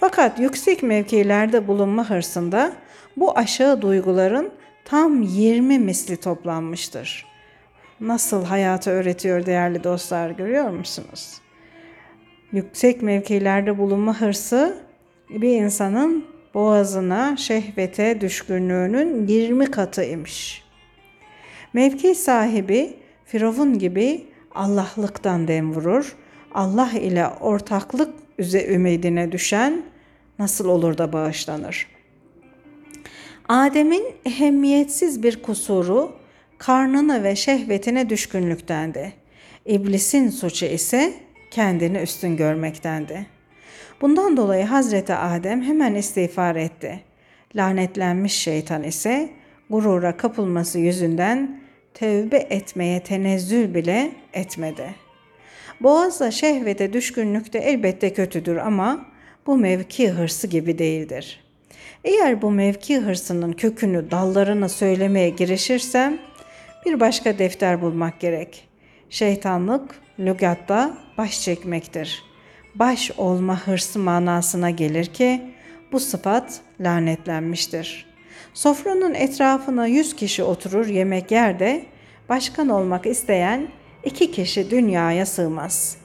Fakat 0.00 0.40
yüksek 0.40 0.82
mevkilerde 0.82 1.68
bulunma 1.68 2.10
hırsında 2.10 2.72
bu 3.16 3.38
aşağı 3.38 3.82
duyguların 3.82 4.52
tam 4.84 5.22
20 5.22 5.78
misli 5.78 6.16
toplanmıştır. 6.16 7.26
Nasıl 8.00 8.44
hayatı 8.44 8.90
öğretiyor 8.90 9.46
değerli 9.46 9.84
dostlar 9.84 10.30
görüyor 10.30 10.70
musunuz? 10.70 11.45
Yüksek 12.52 13.02
mevkilerde 13.02 13.78
bulunma 13.78 14.20
hırsı 14.20 14.78
bir 15.30 15.50
insanın 15.50 16.24
boğazına, 16.54 17.36
şehvete 17.36 18.20
düşkünlüğünün 18.20 19.26
20 19.26 19.66
katıymış. 19.66 20.62
Mevki 21.72 22.14
sahibi 22.14 22.96
Firavun 23.24 23.78
gibi 23.78 24.24
Allah'lıktan 24.54 25.48
dem 25.48 25.74
vurur. 25.74 26.16
Allah 26.54 26.90
ile 26.92 27.26
ortaklık 27.26 28.14
üze 28.38 28.66
ümidine 28.66 29.32
düşen 29.32 29.82
nasıl 30.38 30.68
olur 30.68 30.98
da 30.98 31.12
bağışlanır? 31.12 31.86
Adem'in 33.48 34.04
ehemmiyetsiz 34.24 35.22
bir 35.22 35.42
kusuru 35.42 36.12
karnına 36.58 37.22
ve 37.22 37.36
şehvetine 37.36 38.10
düşkünlüktendi. 38.10 39.12
İblisin 39.66 40.28
suçu 40.28 40.66
ise 40.66 41.25
kendini 41.50 41.98
üstün 41.98 42.36
görmektendi. 42.36 43.26
Bundan 44.00 44.36
dolayı 44.36 44.64
Hazreti 44.64 45.14
Adem 45.14 45.62
hemen 45.62 45.94
istiğfar 45.94 46.56
etti. 46.56 47.00
Lanetlenmiş 47.54 48.32
şeytan 48.32 48.82
ise 48.82 49.30
gurura 49.70 50.16
kapılması 50.16 50.78
yüzünden 50.78 51.60
tevbe 51.94 52.36
etmeye 52.36 53.02
tenezzül 53.02 53.74
bile 53.74 54.10
etmedi. 54.32 54.94
Boğazla 55.80 56.30
şehvete 56.30 56.92
düşkünlük 56.92 57.52
de 57.52 57.58
elbette 57.58 58.12
kötüdür 58.12 58.56
ama 58.56 59.06
bu 59.46 59.56
mevki 59.56 60.10
hırsı 60.10 60.46
gibi 60.46 60.78
değildir. 60.78 61.44
Eğer 62.04 62.42
bu 62.42 62.50
mevki 62.50 62.98
hırsının 62.98 63.52
kökünü, 63.52 64.10
dallarını 64.10 64.68
söylemeye 64.68 65.30
girişirsem 65.30 66.18
bir 66.86 67.00
başka 67.00 67.38
defter 67.38 67.82
bulmak 67.82 68.20
gerek. 68.20 68.68
Şeytanlık 69.10 69.94
lügatta 70.18 70.98
baş 71.18 71.40
çekmektir. 71.40 72.24
Baş 72.74 73.10
olma 73.16 73.66
hırsı 73.66 73.98
manasına 73.98 74.70
gelir 74.70 75.06
ki 75.06 75.42
bu 75.92 76.00
sıfat 76.00 76.60
lanetlenmiştir. 76.80 78.06
Sofranın 78.54 79.14
etrafına 79.14 79.86
yüz 79.86 80.16
kişi 80.16 80.42
oturur 80.42 80.86
yemek 80.86 81.30
yer 81.30 81.58
de 81.58 81.86
başkan 82.28 82.68
olmak 82.68 83.06
isteyen 83.06 83.68
iki 84.04 84.30
kişi 84.30 84.70
dünyaya 84.70 85.26
sığmaz. 85.26 85.96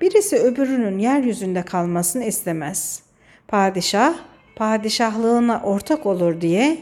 Birisi 0.00 0.36
öbürünün 0.36 0.98
yeryüzünde 0.98 1.62
kalmasını 1.62 2.24
istemez. 2.24 3.02
Padişah 3.48 4.14
padişahlığına 4.56 5.60
ortak 5.64 6.06
olur 6.06 6.40
diye 6.40 6.78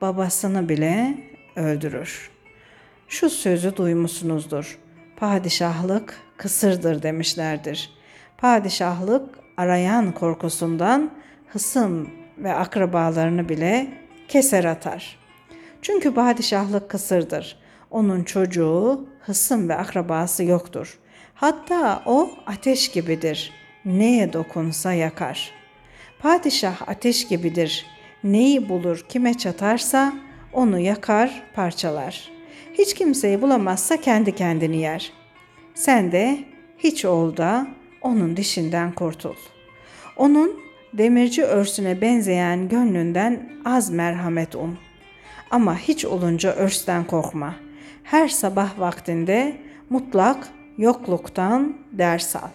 babasını 0.00 0.68
bile 0.68 1.14
öldürür. 1.56 2.30
Şu 3.08 3.30
sözü 3.30 3.76
duymuşsunuzdur. 3.76 4.78
Padişahlık 5.16 6.20
kısırdır 6.42 7.02
demişlerdir. 7.02 7.90
Padişahlık 8.38 9.38
arayan 9.56 10.12
korkusundan 10.12 11.10
hısım 11.48 12.10
ve 12.38 12.54
akrabalarını 12.54 13.48
bile 13.48 13.88
keser 14.28 14.64
atar. 14.64 15.18
Çünkü 15.82 16.14
padişahlık 16.14 16.90
kısırdır. 16.90 17.58
Onun 17.90 18.24
çocuğu, 18.24 19.08
hısım 19.20 19.68
ve 19.68 19.76
akrabası 19.76 20.44
yoktur. 20.44 20.98
Hatta 21.34 22.02
o 22.06 22.30
ateş 22.46 22.90
gibidir. 22.90 23.52
Neye 23.84 24.32
dokunsa 24.32 24.92
yakar. 24.92 25.50
Padişah 26.18 26.88
ateş 26.88 27.28
gibidir. 27.28 27.86
Neyi 28.24 28.68
bulur 28.68 29.06
kime 29.08 29.38
çatarsa 29.38 30.12
onu 30.52 30.78
yakar, 30.78 31.42
parçalar. 31.54 32.30
Hiç 32.74 32.94
kimseyi 32.94 33.42
bulamazsa 33.42 33.96
kendi 33.96 34.34
kendini 34.34 34.76
yer. 34.76 35.21
Sen 35.74 36.12
de 36.12 36.38
hiç 36.78 37.04
ol 37.04 37.36
onun 38.00 38.36
dişinden 38.36 38.92
kurtul. 38.92 39.36
Onun 40.16 40.60
demirci 40.92 41.44
örsüne 41.44 42.00
benzeyen 42.00 42.68
gönlünden 42.68 43.52
az 43.64 43.90
merhamet 43.90 44.54
um. 44.54 44.78
Ama 45.50 45.78
hiç 45.78 46.04
olunca 46.04 46.52
örsten 46.52 47.04
korkma. 47.04 47.54
Her 48.02 48.28
sabah 48.28 48.78
vaktinde 48.78 49.56
mutlak 49.90 50.48
yokluktan 50.78 51.76
ders 51.92 52.36
al. 52.36 52.48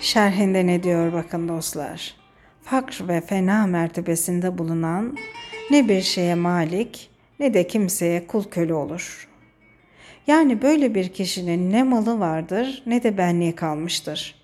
Şerhinde 0.00 0.66
ne 0.66 0.82
diyor 0.82 1.12
bakın 1.12 1.48
dostlar. 1.48 2.14
Fakr 2.62 3.08
ve 3.08 3.20
fena 3.20 3.66
mertebesinde 3.66 4.58
bulunan 4.58 5.16
ne 5.70 5.88
bir 5.88 6.02
şeye 6.02 6.34
malik 6.34 7.10
ne 7.40 7.54
de 7.54 7.66
kimseye 7.66 8.26
kul 8.26 8.44
köle 8.44 8.74
olur. 8.74 9.28
Yani 10.26 10.62
böyle 10.62 10.94
bir 10.94 11.08
kişinin 11.08 11.72
ne 11.72 11.82
malı 11.82 12.20
vardır 12.20 12.82
ne 12.86 13.02
de 13.02 13.18
benliği 13.18 13.54
kalmıştır. 13.54 14.34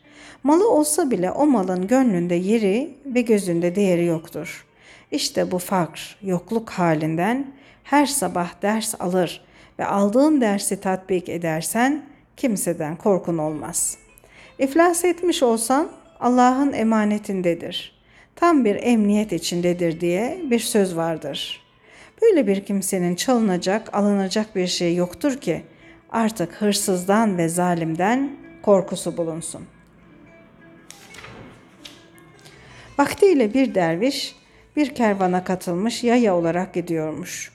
Malı 0.42 0.70
olsa 0.70 1.10
bile 1.10 1.30
o 1.30 1.46
malın 1.46 1.86
gönlünde 1.86 2.34
yeri 2.34 2.94
ve 3.06 3.20
gözünde 3.20 3.76
değeri 3.76 4.04
yoktur. 4.04 4.66
İşte 5.10 5.50
bu 5.50 5.58
fakr, 5.58 6.16
yokluk 6.22 6.70
halinden 6.70 7.46
her 7.84 8.06
sabah 8.06 8.62
ders 8.62 8.94
alır 9.00 9.44
ve 9.78 9.84
aldığın 9.84 10.40
dersi 10.40 10.80
tatbik 10.80 11.28
edersen 11.28 12.02
kimseden 12.36 12.96
korkun 12.96 13.38
olmaz. 13.38 13.98
İflas 14.58 15.04
etmiş 15.04 15.42
olsan 15.42 15.88
Allah'ın 16.20 16.72
emanetindedir. 16.72 17.95
Tam 18.36 18.64
bir 18.64 18.78
emniyet 18.82 19.32
içindedir 19.32 20.00
diye 20.00 20.40
bir 20.50 20.58
söz 20.58 20.96
vardır. 20.96 21.62
Böyle 22.22 22.46
bir 22.46 22.64
kimsenin 22.64 23.14
çalınacak, 23.14 23.94
alınacak 23.94 24.56
bir 24.56 24.66
şey 24.66 24.94
yoktur 24.94 25.40
ki 25.40 25.62
artık 26.10 26.52
hırsızdan 26.52 27.38
ve 27.38 27.48
zalimden 27.48 28.30
korkusu 28.62 29.16
bulunsun. 29.16 29.66
Vaktiyle 32.98 33.54
bir 33.54 33.74
derviş 33.74 34.36
bir 34.76 34.94
kervana 34.94 35.44
katılmış 35.44 36.04
yaya 36.04 36.36
olarak 36.36 36.74
gidiyormuş. 36.74 37.52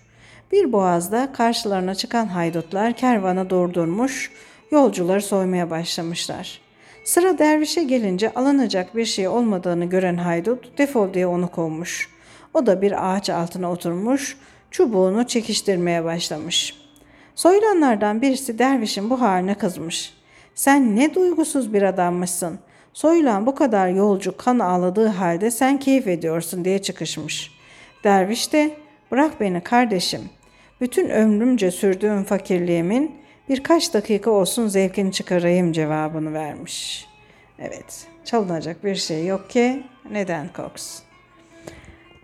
Bir 0.52 0.72
boğazda 0.72 1.32
karşılarına 1.34 1.96
çıkan 1.96 2.26
haydutlar 2.26 2.94
kervanı 2.94 3.50
durdurmuş, 3.50 4.32
yolcuları 4.72 5.22
soymaya 5.22 5.70
başlamışlar. 5.70 6.62
Sıra 7.04 7.38
dervişe 7.38 7.84
gelince 7.84 8.34
alınacak 8.34 8.96
bir 8.96 9.06
şey 9.06 9.28
olmadığını 9.28 9.86
gören 9.86 10.18
haydut 10.18 10.78
defol 10.78 11.14
diye 11.14 11.28
onu 11.28 11.52
kovmuş. 11.52 12.10
O 12.54 12.66
da 12.66 12.82
bir 12.82 13.14
ağaç 13.14 13.30
altına 13.30 13.72
oturmuş, 13.72 14.38
çubuğunu 14.72 15.28
çekiştirmeye 15.28 16.04
başlamış. 16.04 16.76
Soylanlardan 17.36 18.22
birisi 18.22 18.60
dervişin 18.60 19.10
bu 19.10 19.22
haline 19.22 19.54
kızmış. 19.56 20.14
Sen 20.56 20.96
ne 20.96 21.16
duygusuz 21.16 21.74
bir 21.74 21.82
adammışsın. 21.82 22.60
Soylan 22.94 23.46
bu 23.46 23.56
kadar 23.56 23.88
yolcu 23.88 24.38
kan 24.38 24.60
ağladığı 24.60 25.08
halde 25.08 25.52
sen 25.52 25.80
keyif 25.80 26.08
ediyorsun 26.08 26.66
diye 26.66 26.82
çıkışmış. 26.82 27.52
Derviş 28.04 28.54
de 28.54 28.72
bırak 29.12 29.42
beni 29.42 29.62
kardeşim. 29.62 30.22
Bütün 30.82 31.10
ömrümce 31.10 31.72
sürdüğüm 31.72 32.24
fakirliğimin 32.24 33.21
birkaç 33.52 33.94
dakika 33.94 34.32
olsun 34.32 34.68
zevkini 34.68 35.12
çıkarayım 35.12 35.72
cevabını 35.72 36.34
vermiş. 36.34 37.08
Evet, 37.60 38.08
çalınacak 38.26 38.84
bir 38.84 38.96
şey 38.96 39.26
yok 39.26 39.50
ki 39.50 39.84
neden 40.12 40.54
korksun? 40.54 41.04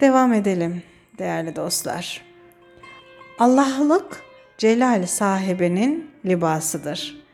Devam 0.01 0.33
edelim 0.33 0.83
değerli 1.17 1.55
dostlar. 1.55 2.21
Allah'lık 3.39 4.23
celal 4.57 5.05
sahibinin 5.05 6.11
libasıdır. 6.25 7.25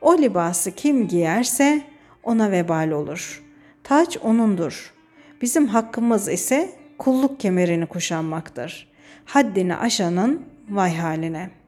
O 0.00 0.18
libası 0.18 0.74
kim 0.74 1.08
giyerse 1.08 1.82
ona 2.22 2.50
vebal 2.50 2.90
olur. 2.90 3.42
Taç 3.84 4.18
onundur. 4.22 4.94
Bizim 5.42 5.66
hakkımız 5.66 6.28
ise 6.28 6.70
kulluk 6.98 7.40
kemerini 7.40 7.86
kuşanmaktır. 7.86 8.88
Haddini 9.24 9.76
aşanın 9.76 10.46
vay 10.68 10.96
haline. 10.96 11.59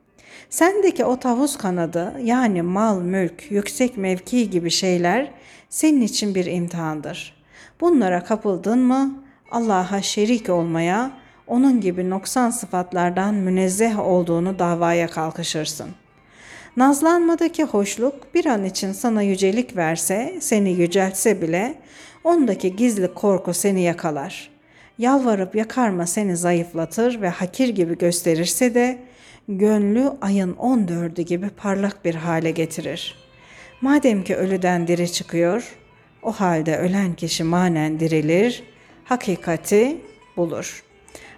Sendeki 0.53 1.05
o 1.05 1.17
tavus 1.17 1.57
kanadı 1.57 2.15
yani 2.23 2.63
mal, 2.63 3.01
mülk, 3.01 3.51
yüksek 3.51 3.97
mevki 3.97 4.51
gibi 4.51 4.71
şeyler 4.71 5.31
senin 5.69 6.01
için 6.01 6.35
bir 6.35 6.47
imtihandır. 6.47 7.35
Bunlara 7.81 8.25
kapıldın 8.25 8.79
mı 8.79 9.25
Allah'a 9.51 10.03
şerik 10.03 10.49
olmaya, 10.49 11.11
onun 11.47 11.81
gibi 11.81 12.11
noksan 12.11 12.51
sıfatlardan 12.51 13.35
münezzeh 13.35 13.99
olduğunu 13.99 14.59
davaya 14.59 15.09
kalkışırsın. 15.09 15.89
Nazlanmadaki 16.77 17.65
hoşluk 17.65 18.35
bir 18.35 18.47
an 18.47 18.65
için 18.65 18.93
sana 18.93 19.23
yücelik 19.23 19.77
verse, 19.77 20.39
seni 20.41 20.71
yüceltse 20.71 21.43
bile 21.43 21.75
ondaki 22.25 22.77
gizli 22.77 23.15
korku 23.15 23.55
seni 23.55 23.83
yakalar. 23.83 24.51
Yalvarıp 24.99 25.55
yakarma 25.57 26.07
seni 26.07 26.37
zayıflatır 26.37 27.21
ve 27.23 27.29
hakir 27.29 27.69
gibi 27.69 27.99
gösterirse 27.99 28.75
de 28.75 28.99
gönlü 29.59 30.13
ayın 30.21 30.55
14'ü 30.55 31.23
gibi 31.23 31.49
parlak 31.49 32.05
bir 32.05 32.15
hale 32.15 32.51
getirir. 32.51 33.15
Madem 33.81 34.25
ki 34.25 34.37
ölüden 34.37 34.87
diri 34.87 35.13
çıkıyor, 35.13 35.77
o 36.23 36.33
halde 36.33 36.77
ölen 36.79 37.15
kişi 37.15 37.45
manen 37.45 38.01
dirilir, 38.01 38.63
hakikati 39.05 39.97
bulur. 40.37 40.83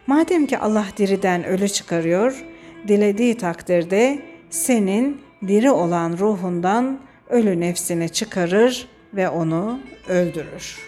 Madem 0.06 0.46
ki 0.46 0.58
Allah 0.58 0.86
diriden 0.96 1.44
ölü 1.44 1.68
çıkarıyor, 1.68 2.44
dilediği 2.88 3.36
takdirde 3.36 4.22
senin 4.50 5.20
diri 5.48 5.70
olan 5.70 6.18
ruhundan 6.18 7.00
ölü 7.28 7.60
nefsini 7.60 8.08
çıkarır 8.08 8.88
ve 9.14 9.28
onu 9.28 9.80
öldürür. 10.08 10.78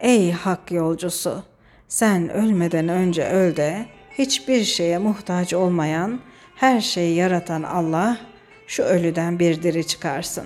Ey 0.00 0.32
hak 0.32 0.72
yolcusu! 0.72 1.53
Sen 1.94 2.28
ölmeden 2.28 2.88
önce 2.88 3.24
öl 3.24 3.56
de 3.56 3.86
hiçbir 4.18 4.64
şeye 4.64 4.98
muhtaç 4.98 5.54
olmayan, 5.54 6.20
her 6.56 6.80
şeyi 6.80 7.14
yaratan 7.14 7.62
Allah 7.62 8.18
şu 8.66 8.82
ölüden 8.82 9.38
bir 9.38 9.62
diri 9.62 9.86
çıkarsın. 9.86 10.44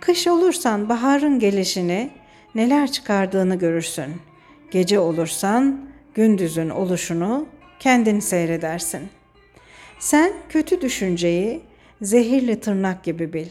Kış 0.00 0.26
olursan 0.26 0.88
baharın 0.88 1.38
gelişini, 1.38 2.10
neler 2.54 2.92
çıkardığını 2.92 3.58
görürsün. 3.58 4.20
Gece 4.70 4.98
olursan 4.98 5.90
gündüzün 6.14 6.70
oluşunu 6.70 7.46
kendin 7.80 8.20
seyredersin. 8.20 9.08
Sen 9.98 10.32
kötü 10.48 10.80
düşünceyi 10.80 11.60
zehirli 12.02 12.60
tırnak 12.60 13.04
gibi 13.04 13.32
bil. 13.32 13.48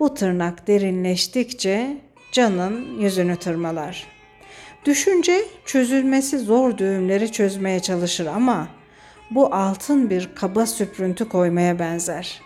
Bu 0.00 0.14
tırnak 0.14 0.66
derinleştikçe 0.66 1.96
canın 2.32 3.00
yüzünü 3.00 3.36
tırmalar. 3.36 4.21
Düşünce 4.84 5.44
çözülmesi 5.64 6.38
zor 6.38 6.78
düğümleri 6.78 7.32
çözmeye 7.32 7.80
çalışır 7.80 8.26
ama 8.26 8.68
bu 9.30 9.54
altın 9.54 10.10
bir 10.10 10.28
kaba 10.34 10.66
süprüntü 10.66 11.28
koymaya 11.28 11.78
benzer. 11.78 12.40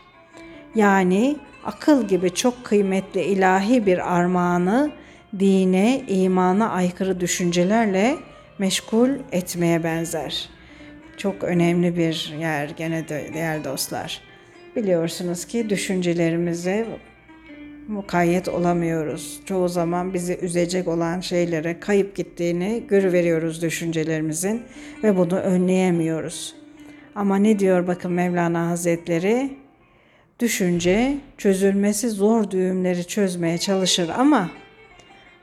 Yani 0.74 1.36
akıl 1.64 2.08
gibi 2.08 2.34
çok 2.34 2.64
kıymetli 2.64 3.22
ilahi 3.22 3.86
bir 3.86 4.16
armağanı 4.16 4.90
dine, 5.38 6.04
imana 6.08 6.70
aykırı 6.70 7.20
düşüncelerle 7.20 8.16
meşgul 8.58 9.10
etmeye 9.32 9.84
benzer. 9.84 10.48
Çok 11.16 11.44
önemli 11.44 11.96
bir 11.96 12.34
yer 12.40 12.68
gene 12.68 13.08
de 13.08 13.30
değerli 13.34 13.64
dostlar. 13.64 14.20
Biliyorsunuz 14.76 15.44
ki 15.44 15.70
düşüncelerimize 15.70 16.86
mukayyet 17.88 18.48
olamıyoruz. 18.48 19.40
Çoğu 19.44 19.68
zaman 19.68 20.14
bizi 20.14 20.38
üzecek 20.42 20.88
olan 20.88 21.20
şeylere 21.20 21.80
kayıp 21.80 22.16
gittiğini 22.16 22.82
görüveriyoruz 22.88 23.62
düşüncelerimizin 23.62 24.62
ve 25.02 25.16
bunu 25.16 25.38
önleyemiyoruz. 25.38 26.54
Ama 27.14 27.36
ne 27.36 27.58
diyor 27.58 27.86
bakın 27.86 28.12
Mevlana 28.12 28.68
Hazretleri? 28.70 29.50
Düşünce 30.40 31.16
çözülmesi 31.38 32.10
zor 32.10 32.50
düğümleri 32.50 33.06
çözmeye 33.06 33.58
çalışır 33.58 34.10
ama 34.18 34.50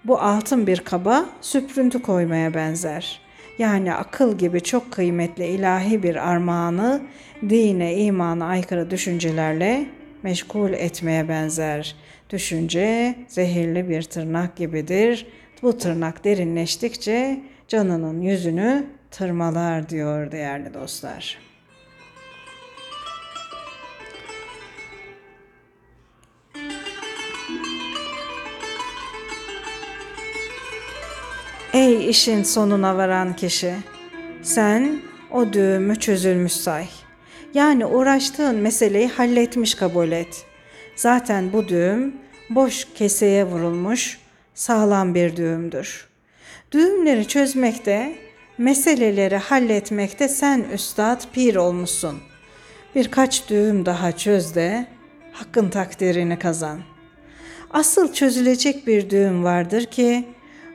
bu 0.06 0.19
altın 0.19 0.67
bir 0.67 0.79
kaba 0.79 1.25
süprüntü 1.41 2.01
koymaya 2.01 2.53
benzer. 2.53 3.21
Yani 3.58 3.93
akıl 3.93 4.38
gibi 4.38 4.62
çok 4.62 4.91
kıymetli 4.91 5.45
ilahi 5.45 6.03
bir 6.03 6.29
armağanı 6.29 7.01
dine, 7.49 7.95
imana 7.95 8.45
aykırı 8.45 8.91
düşüncelerle 8.91 9.86
meşgul 10.23 10.73
etmeye 10.73 11.29
benzer. 11.29 11.95
Düşünce 12.34 13.15
zehirli 13.28 13.89
bir 13.89 14.02
tırnak 14.02 14.56
gibidir. 14.56 15.28
Bu 15.62 15.78
tırnak 15.78 16.24
derinleştikçe 16.24 17.41
canının 17.67 18.22
yüzünü 18.22 18.86
tırmalar 19.12 19.89
diyor 19.89 20.32
değerli 20.32 20.74
dostlar. 20.74 21.38
Ey 31.74 32.10
işin 32.10 32.43
sonuna 32.43 32.98
varan 32.98 33.36
kişi, 33.36 33.74
sen 34.41 35.02
o 35.32 35.54
düğümü 35.54 35.96
çözülmüş 35.96 36.54
say. 36.54 36.86
Yani 37.54 37.86
uğraştığın 37.86 38.56
meseleyi 38.56 39.08
halletmiş 39.08 39.76
kabul 39.76 40.12
et. 40.12 40.46
Zaten 40.95 41.53
bu 41.53 41.67
düğüm 41.67 42.15
boş 42.49 42.88
keseye 42.95 43.45
vurulmuş 43.45 44.19
sağlam 44.53 45.15
bir 45.15 45.36
düğümdür. 45.36 46.08
Düğümleri 46.71 47.27
çözmekte, 47.27 48.15
meseleleri 48.58 49.38
halletmekte 49.38 50.27
sen 50.27 50.65
üstad 50.73 51.21
pir 51.34 51.56
olmuşsun. 51.56 52.19
Birkaç 52.95 53.49
düğüm 53.49 53.86
daha 53.86 54.12
çöz 54.12 54.56
de 54.56 54.88
hakkın 55.32 55.69
takdirini 55.69 56.39
kazan. 56.39 56.79
Asıl 57.71 58.13
çözülecek 58.13 58.88
bir 58.88 59.10
düğüm 59.10 59.43
vardır 59.43 59.86
ki 59.86 60.27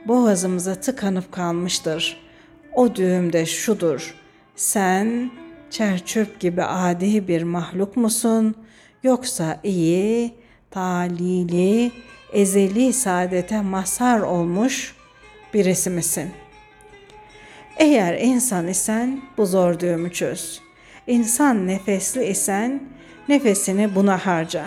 boğazımıza 0.05 0.75
tıkanıp 0.75 1.31
kalmıştır. 1.31 2.21
O 2.73 2.95
düğüm 2.95 3.33
de 3.33 3.45
şudur. 3.45 4.15
Sen 4.55 5.31
çerçöp 5.69 6.39
gibi 6.39 6.63
adi 6.63 7.27
bir 7.27 7.43
mahluk 7.43 7.97
musun 7.97 8.55
yoksa 9.03 9.59
iyi, 9.63 10.33
talili, 10.71 11.91
ezeli 12.33 12.93
saadete 12.93 13.61
mazhar 13.61 14.19
olmuş 14.19 14.95
birisi 15.53 15.89
misin? 15.89 16.31
Eğer 17.77 18.17
insan 18.19 18.67
isen 18.67 19.21
bu 19.37 19.45
zor 19.45 19.79
düğümü 19.79 20.13
çöz. 20.13 20.61
İnsan 21.07 21.67
nefesli 21.67 22.25
isen 22.25 22.83
nefesini 23.27 23.95
buna 23.95 24.25
harca. 24.25 24.65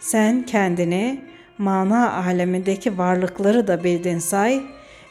Sen 0.00 0.46
kendini 0.46 1.20
mana 1.58 2.12
alemindeki 2.12 2.98
varlıkları 2.98 3.66
da 3.66 3.84
bildin 3.84 4.18
say, 4.18 4.62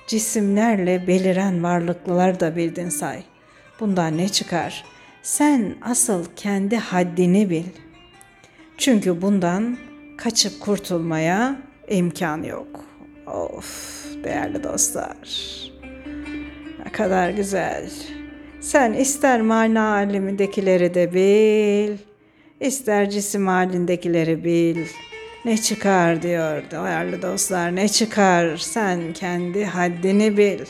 cisimlerle 0.07 1.07
beliren 1.07 1.63
varlıkları 1.63 2.39
da 2.39 2.55
bildin 2.55 2.89
say. 2.89 3.23
Bundan 3.79 4.17
ne 4.17 4.29
çıkar? 4.29 4.85
Sen 5.21 5.75
asıl 5.81 6.25
kendi 6.35 6.77
haddini 6.77 7.49
bil. 7.49 7.63
Çünkü 8.79 9.21
bundan 9.21 9.77
kaçıp 10.17 10.61
kurtulmaya 10.61 11.61
imkan 11.87 12.43
yok. 12.43 12.85
Of 13.27 14.05
değerli 14.23 14.63
dostlar. 14.63 15.17
Ne 16.85 16.91
kadar 16.91 17.29
güzel. 17.29 17.89
Sen 18.61 18.93
ister 18.93 19.41
mana 19.41 19.93
alemindekileri 19.93 20.93
de 20.93 21.13
bil, 21.13 21.97
ister 22.59 23.09
cisim 23.09 23.47
halindekileri 23.47 24.43
bil. 24.43 24.85
Ne 25.45 25.57
çıkar 25.57 26.21
diyor 26.21 26.63
değerli 26.71 27.21
dostlar 27.21 27.75
ne 27.75 27.87
çıkar 27.89 28.57
sen 28.57 29.13
kendi 29.13 29.65
haddini 29.65 30.37
bil. 30.37 30.65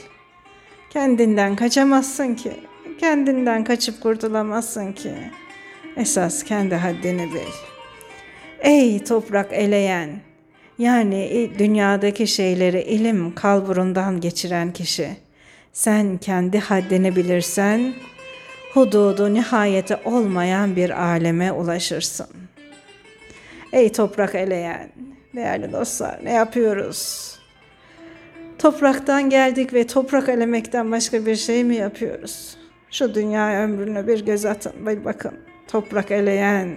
Kendinden 0.90 1.56
kaçamazsın 1.56 2.36
ki. 2.36 2.52
Kendinden 3.00 3.64
kaçıp 3.64 4.02
kurtulamazsın 4.02 4.94
ki. 4.94 5.14
Esas 5.98 6.44
kendi 6.44 6.76
haddini 6.76 7.34
bil. 7.34 7.69
Ey 8.62 9.04
toprak 9.04 9.54
eleyen, 9.54 10.10
yani 10.78 11.50
dünyadaki 11.60 12.28
şeyleri 12.28 12.82
ilim 12.82 13.36
kalburundan 13.36 14.22
geçiren 14.22 14.74
kişi. 14.74 15.10
Sen 15.74 16.18
kendi 16.18 16.60
haddini 16.60 17.16
bilirsen, 17.16 17.94
hududu 18.74 19.34
nihayeti 19.34 19.96
olmayan 20.06 20.76
bir 20.76 21.04
aleme 21.04 21.52
ulaşırsın.'' 21.52 22.50
Ey 23.74 23.92
toprak 23.92 24.36
eleyen, 24.36 24.90
değerli 25.36 25.72
dostlar 25.72 26.20
ne 26.24 26.34
yapıyoruz? 26.34 27.36
Topraktan 28.60 29.30
geldik 29.30 29.74
ve 29.74 29.88
toprak 29.88 30.30
elemekten 30.30 30.92
başka 30.92 31.26
bir 31.26 31.36
şey 31.36 31.64
mi 31.64 31.76
yapıyoruz? 31.76 32.58
Şu 32.92 33.16
dünya 33.16 33.64
ömrüne 33.64 34.08
bir 34.08 34.26
göz 34.26 34.46
atın, 34.46 34.88
bir 34.88 35.06
bakın. 35.06 35.34
Toprak 35.68 36.12
eleyen, 36.12 36.76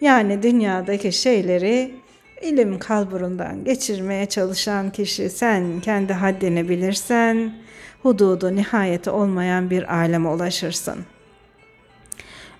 yani 0.00 0.42
dünyadaki 0.42 1.12
şeyleri 1.12 1.94
ilim 2.42 2.78
kalburundan 2.78 3.64
geçirmeye 3.64 4.26
çalışan 4.26 4.90
kişi 4.90 5.30
sen 5.30 5.80
kendi 5.80 6.12
haddini 6.12 6.68
bilirsen 6.68 7.54
hududu 8.02 8.56
nihayeti 8.56 9.10
olmayan 9.10 9.70
bir 9.70 9.94
aleme 9.94 10.28
ulaşırsın. 10.28 10.98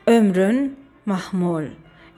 Ömrün 0.07 0.77
mahmul 1.07 1.65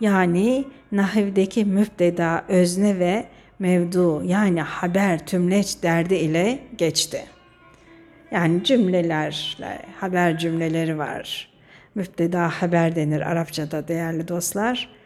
yani 0.00 0.64
nahivdeki 0.92 1.64
müpteda, 1.64 2.44
özne 2.48 2.98
ve 2.98 3.26
mevdu 3.58 4.24
yani 4.24 4.62
haber, 4.62 5.26
tümleç 5.26 5.82
derdi 5.82 6.14
ile 6.14 6.58
geçti. 6.78 7.24
Yani 8.30 8.64
cümlelerle, 8.64 9.82
haber 10.00 10.38
cümleleri 10.38 10.98
var. 10.98 11.50
Müpteda 11.94 12.48
haber 12.48 12.96
denir 12.96 13.20
Arapçada 13.20 13.88
değerli 13.88 14.28
dostlar. 14.28 14.99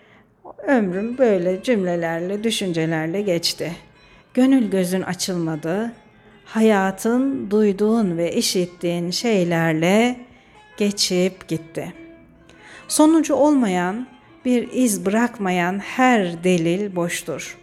Ömrüm 0.66 1.18
böyle 1.18 1.62
cümlelerle, 1.62 2.44
düşüncelerle 2.44 3.22
geçti. 3.22 3.72
Gönül 4.34 4.70
gözün 4.70 5.02
açılmadı. 5.02 5.92
Hayatın 6.44 7.50
duyduğun 7.50 8.18
ve 8.18 8.32
işittiğin 8.32 9.10
şeylerle 9.10 10.16
geçip 10.76 11.48
gitti. 11.48 11.92
Sonucu 12.88 13.34
olmayan, 13.34 14.06
bir 14.44 14.72
iz 14.72 15.06
bırakmayan 15.06 15.78
her 15.78 16.44
delil 16.44 16.96
boştur. 16.96 17.58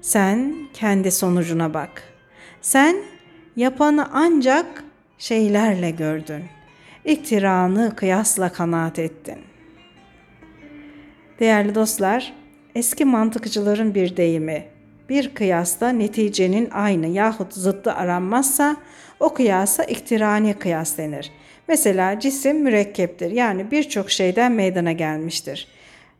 Sen 0.00 0.54
kendi 0.74 1.12
sonucuna 1.12 1.74
bak. 1.74 2.02
Sen 2.62 2.96
yapanı 3.56 4.08
ancak 4.12 4.84
şeylerle 5.18 5.90
gördün. 5.90 6.44
İktiranı 7.04 7.96
kıyasla 7.96 8.52
kanaat 8.52 8.98
ettin. 8.98 9.38
Değerli 11.40 11.74
dostlar, 11.74 12.32
eski 12.74 13.04
mantıkçıların 13.04 13.94
bir 13.94 14.16
deyimi, 14.16 14.64
bir 15.08 15.34
kıyasta 15.34 15.88
neticenin 15.88 16.70
aynı 16.70 17.06
yahut 17.06 17.52
zıttı 17.52 17.92
aranmazsa 17.92 18.76
o 19.20 19.34
kıyasa 19.34 19.84
iktirani 19.84 20.54
kıyas 20.54 20.98
denir. 20.98 21.32
Mesela 21.68 22.20
cisim 22.20 22.62
mürekkeptir 22.62 23.30
yani 23.30 23.70
birçok 23.70 24.10
şeyden 24.10 24.52
meydana 24.52 24.92
gelmiştir. 24.92 25.68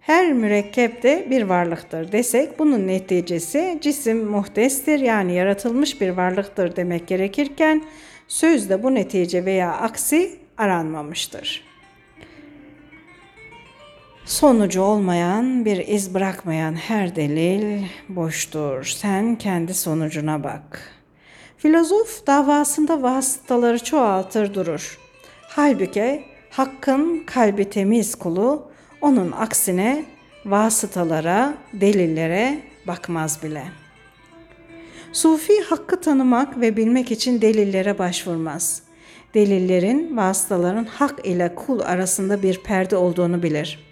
Her 0.00 0.33
mürekkep 0.33 1.02
de 1.02 1.26
bir 1.31 1.42
varlıktır 1.42 2.12
desek 2.12 2.59
bunun 2.59 2.87
neticesi 2.87 3.79
cisim 3.81 4.24
muhtestir 4.24 4.98
yani 4.98 5.35
yaratılmış 5.35 6.00
bir 6.00 6.09
varlıktır 6.09 6.76
demek 6.76 7.07
gerekirken 7.07 7.85
sözde 8.29 8.83
bu 8.83 8.94
netice 8.94 9.44
veya 9.44 9.72
aksi 9.72 10.38
aranmamıştır. 10.59 11.65
Sonucu 14.27 14.83
olmayan, 14.83 15.65
bir 15.65 15.89
iz 15.89 16.15
bırakmayan 16.15 16.75
her 16.75 17.17
delil 17.17 17.85
boştur. 18.09 18.85
Sen 18.85 19.37
kendi 19.37 19.75
sonucuna 19.75 20.45
bak. 20.45 20.93
Filozof 21.57 22.27
davasında 22.27 23.03
vasıtaları 23.03 23.85
çoğaltır 23.85 24.55
durur. 24.55 24.99
Halbuki 25.43 26.25
hakkın 26.51 27.23
kalbi 27.27 27.71
temiz 27.71 28.15
kulu 28.15 28.71
onun 29.01 29.33
aksine 29.33 30.05
vasıtalara, 30.47 31.55
delillere 31.73 32.59
bakmaz 32.87 33.43
bile. 33.43 33.65
Sufi 35.12 35.61
hakkı 35.61 36.01
tanımak 36.01 36.61
ve 36.61 36.77
bilmek 36.77 37.11
için 37.11 37.41
delillere 37.41 37.99
başvurmaz. 37.99 38.83
Delillerin, 39.35 40.17
vasıtaların 40.17 40.85
hak 40.85 41.27
ile 41.27 41.55
kul 41.55 41.81
arasında 41.81 42.43
bir 42.43 42.62
perde 42.62 42.97
olduğunu 42.97 43.43
bilir. 43.43 43.86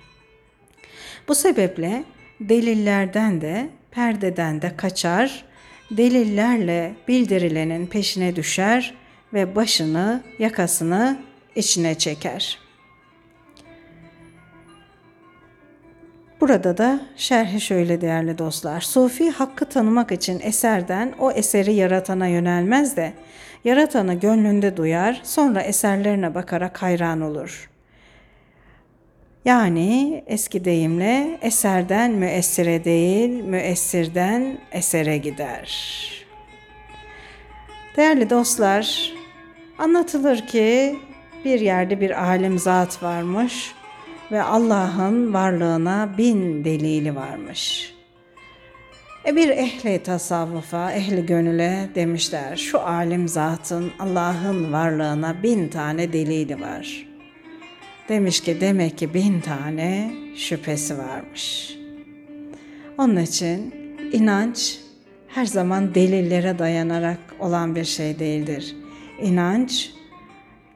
Bu 1.29 1.35
sebeple 1.35 2.05
delillerden 2.41 3.41
de, 3.41 3.69
perdeden 3.91 4.63
de 4.63 4.77
kaçar, 4.77 5.45
delillerle 5.91 6.95
bildirilenin 7.09 7.87
peşine 7.87 8.37
düşer 8.37 8.95
ve 9.35 9.57
başını, 9.57 10.23
yakasını 10.39 11.19
içine 11.55 11.95
çeker.'' 11.95 12.65
Burada 16.45 16.79
da 16.79 17.01
şerhi 17.17 17.61
şöyle 17.61 18.01
değerli 18.01 18.39
dostlar. 18.39 18.81
Sufi 18.81 19.31
hakkı 19.31 19.65
tanımak 19.65 20.13
için 20.13 20.41
eserden 20.41 21.13
o 21.19 21.31
eseri 21.31 21.75
yaratana 21.75 22.27
yönelmez 22.27 22.97
de 22.97 23.13
yaratanı 23.65 24.15
gönlünde 24.15 24.77
duyar, 24.77 25.21
sonra 25.25 25.63
eserlerine 25.63 26.35
bakarak 26.35 26.83
hayran 26.83 27.21
olur. 27.21 27.71
Yani 29.45 30.25
eski 30.27 30.65
deyimle 30.65 31.39
eserden 31.43 32.11
müessire 32.11 32.85
değil, 32.85 33.45
müessirden 33.45 34.59
esere 34.73 35.19
gider. 35.19 35.79
Değerli 37.97 38.31
dostlar, 38.31 39.13
anlatılır 39.79 40.47
ki 40.47 40.97
bir 41.45 41.61
yerde 41.61 42.01
bir 42.01 42.25
alim 42.25 42.59
zat 42.59 43.03
varmış 43.03 43.75
ve 44.33 44.43
Allah'ın 44.43 45.35
varlığına 45.35 46.15
bin 46.19 46.65
delili 46.65 47.17
varmış. 47.17 47.95
E 49.27 49.37
bir 49.37 49.49
ehli 49.49 50.03
tasavvufa, 50.03 50.93
ehli 50.93 51.27
gönüle 51.27 51.89
demişler 51.95 52.57
şu 52.57 52.81
alim 52.81 53.29
zatın 53.29 53.93
Allah'ın 53.99 54.73
varlığına 54.73 55.43
bin 55.43 55.69
tane 55.69 56.13
delili 56.13 56.61
var. 56.61 57.14
Demiş 58.09 58.41
ki 58.41 58.61
demek 58.61 58.99
ki 58.99 59.15
bin 59.15 59.41
tane 59.41 60.15
şüphesi 60.37 60.99
varmış. 60.99 61.77
Onun 62.99 63.17
için 63.17 63.75
inanç 64.13 64.79
her 65.29 65.47
zaman 65.47 65.95
delillere 65.95 66.59
dayanarak 66.59 67.19
olan 67.39 67.77
bir 67.77 67.85
şey 67.85 68.19
değildir. 68.19 68.77
İnanç, 69.23 69.91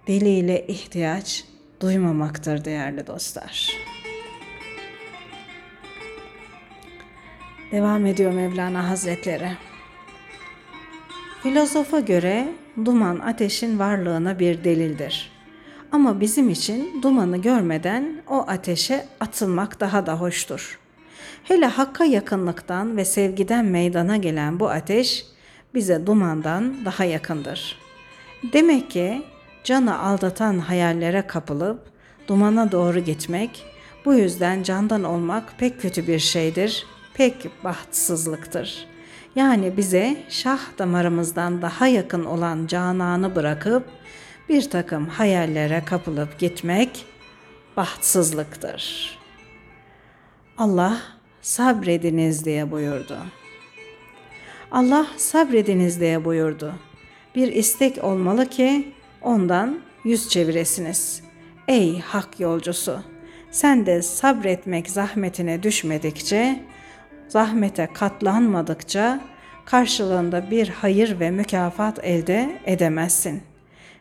deliyle 0.06 0.66
ihtiyaç 0.66 1.44
duymamaktır 1.80 2.64
değerli 2.64 3.06
dostlar. 3.06 3.72
Devam 7.72 8.06
ediyor 8.06 8.32
Mevlana 8.32 8.88
Hazretleri. 8.88 9.50
Filozofa 11.42 12.00
göre 12.00 12.48
duman 12.84 13.18
ateşin 13.18 13.78
varlığına 13.78 14.38
bir 14.38 14.64
delildir. 14.64 15.37
Ama 15.92 16.20
bizim 16.20 16.50
için 16.50 17.02
dumanı 17.02 17.36
görmeden 17.36 18.22
o 18.28 18.44
ateşe 18.48 19.06
atılmak 19.20 19.80
daha 19.80 20.06
da 20.06 20.20
hoştur. 20.20 20.78
Hele 21.44 21.66
hakka 21.66 22.04
yakınlıktan 22.04 22.96
ve 22.96 23.04
sevgiden 23.04 23.64
meydana 23.64 24.16
gelen 24.16 24.60
bu 24.60 24.70
ateş 24.70 25.26
bize 25.74 26.06
dumandan 26.06 26.84
daha 26.84 27.04
yakındır. 27.04 27.78
Demek 28.52 28.90
ki 28.90 29.22
canı 29.64 29.98
aldatan 29.98 30.58
hayallere 30.58 31.26
kapılıp 31.26 31.80
dumana 32.28 32.72
doğru 32.72 32.98
gitmek, 32.98 33.64
bu 34.04 34.14
yüzden 34.14 34.62
candan 34.62 35.04
olmak 35.04 35.58
pek 35.58 35.80
kötü 35.80 36.06
bir 36.06 36.18
şeydir, 36.18 36.86
pek 37.14 37.64
bahtsızlıktır. 37.64 38.86
Yani 39.36 39.76
bize 39.76 40.16
şah 40.28 40.58
damarımızdan 40.78 41.62
daha 41.62 41.86
yakın 41.86 42.24
olan 42.24 42.66
cananı 42.66 43.36
bırakıp 43.36 43.84
bir 44.48 44.70
takım 44.70 45.06
hayallere 45.06 45.84
kapılıp 45.84 46.38
gitmek 46.38 47.06
bahtsızlıktır. 47.76 49.18
Allah 50.58 50.98
sabrediniz 51.42 52.44
diye 52.44 52.70
buyurdu. 52.70 53.18
Allah 54.70 55.06
sabrediniz 55.16 56.00
diye 56.00 56.24
buyurdu. 56.24 56.74
Bir 57.34 57.52
istek 57.52 58.04
olmalı 58.04 58.46
ki 58.46 58.92
ondan 59.22 59.80
yüz 60.04 60.28
çeviresiniz. 60.28 61.22
Ey 61.68 62.00
hak 62.00 62.40
yolcusu! 62.40 63.00
Sen 63.50 63.86
de 63.86 64.02
sabretmek 64.02 64.90
zahmetine 64.90 65.62
düşmedikçe, 65.62 66.62
zahmete 67.28 67.88
katlanmadıkça 67.94 69.20
karşılığında 69.64 70.50
bir 70.50 70.68
hayır 70.68 71.20
ve 71.20 71.30
mükafat 71.30 72.04
elde 72.04 72.60
edemezsin. 72.66 73.47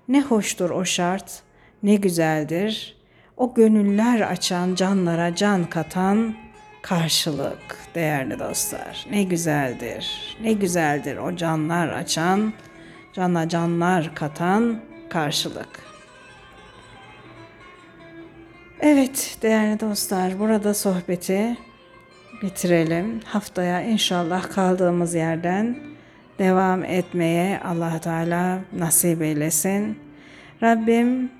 Ne 0.08 0.22
hoştur 0.22 0.70
o 0.70 0.86
şart, 0.86 1.42
ne 1.84 1.96
güzeldir. 1.96 2.98
O 3.38 3.54
gönüller 3.54 4.22
açan, 4.22 4.76
canlara 4.76 5.36
can 5.36 5.70
katan 5.70 6.36
karşılık 6.82 7.78
değerli 7.96 8.40
dostlar. 8.40 9.06
Ne 9.12 9.24
güzeldir, 9.24 10.38
ne 10.42 10.54
güzeldir 10.54 11.18
o 11.18 11.36
canlar 11.36 11.88
açan, 11.88 12.54
cana 13.14 13.50
canlar 13.50 14.16
katan 14.16 14.80
karşılık. 15.10 15.80
Evet 18.80 19.38
değerli 19.42 19.80
dostlar 19.80 20.40
burada 20.40 20.74
sohbeti 20.74 21.58
bitirelim. 22.42 23.20
Haftaya 23.26 23.82
inşallah 23.82 24.50
kaldığımız 24.50 25.14
yerden 25.16 25.97
devam 26.40 26.84
etmeye 26.84 27.60
Allah 27.60 28.00
Teala 28.00 28.60
nasip 28.78 29.22
eylesin. 29.22 30.00
Rabbim 30.64 31.32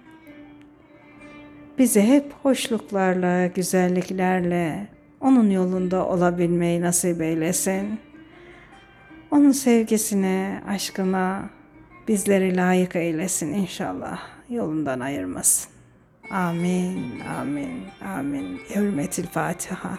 bizi 1.78 2.02
hep 2.02 2.34
hoşluklarla, 2.44 3.48
güzelliklerle 3.48 4.88
onun 5.22 5.50
yolunda 5.50 6.08
olabilmeyi 6.08 6.82
nasip 6.82 7.22
eylesin. 7.22 8.00
Onun 9.32 9.52
sevgisine, 9.52 10.64
aşkına 10.68 11.50
bizleri 12.08 12.58
layık 12.58 12.96
eylesin 12.96 13.54
inşallah. 13.54 14.20
Yolundan 14.50 15.00
ayırmasın. 15.00 15.72
Amin, 16.32 17.20
amin, 17.40 17.84
amin. 18.02 18.60
Hürmetil 18.76 19.28
Fatiha. 19.28 19.98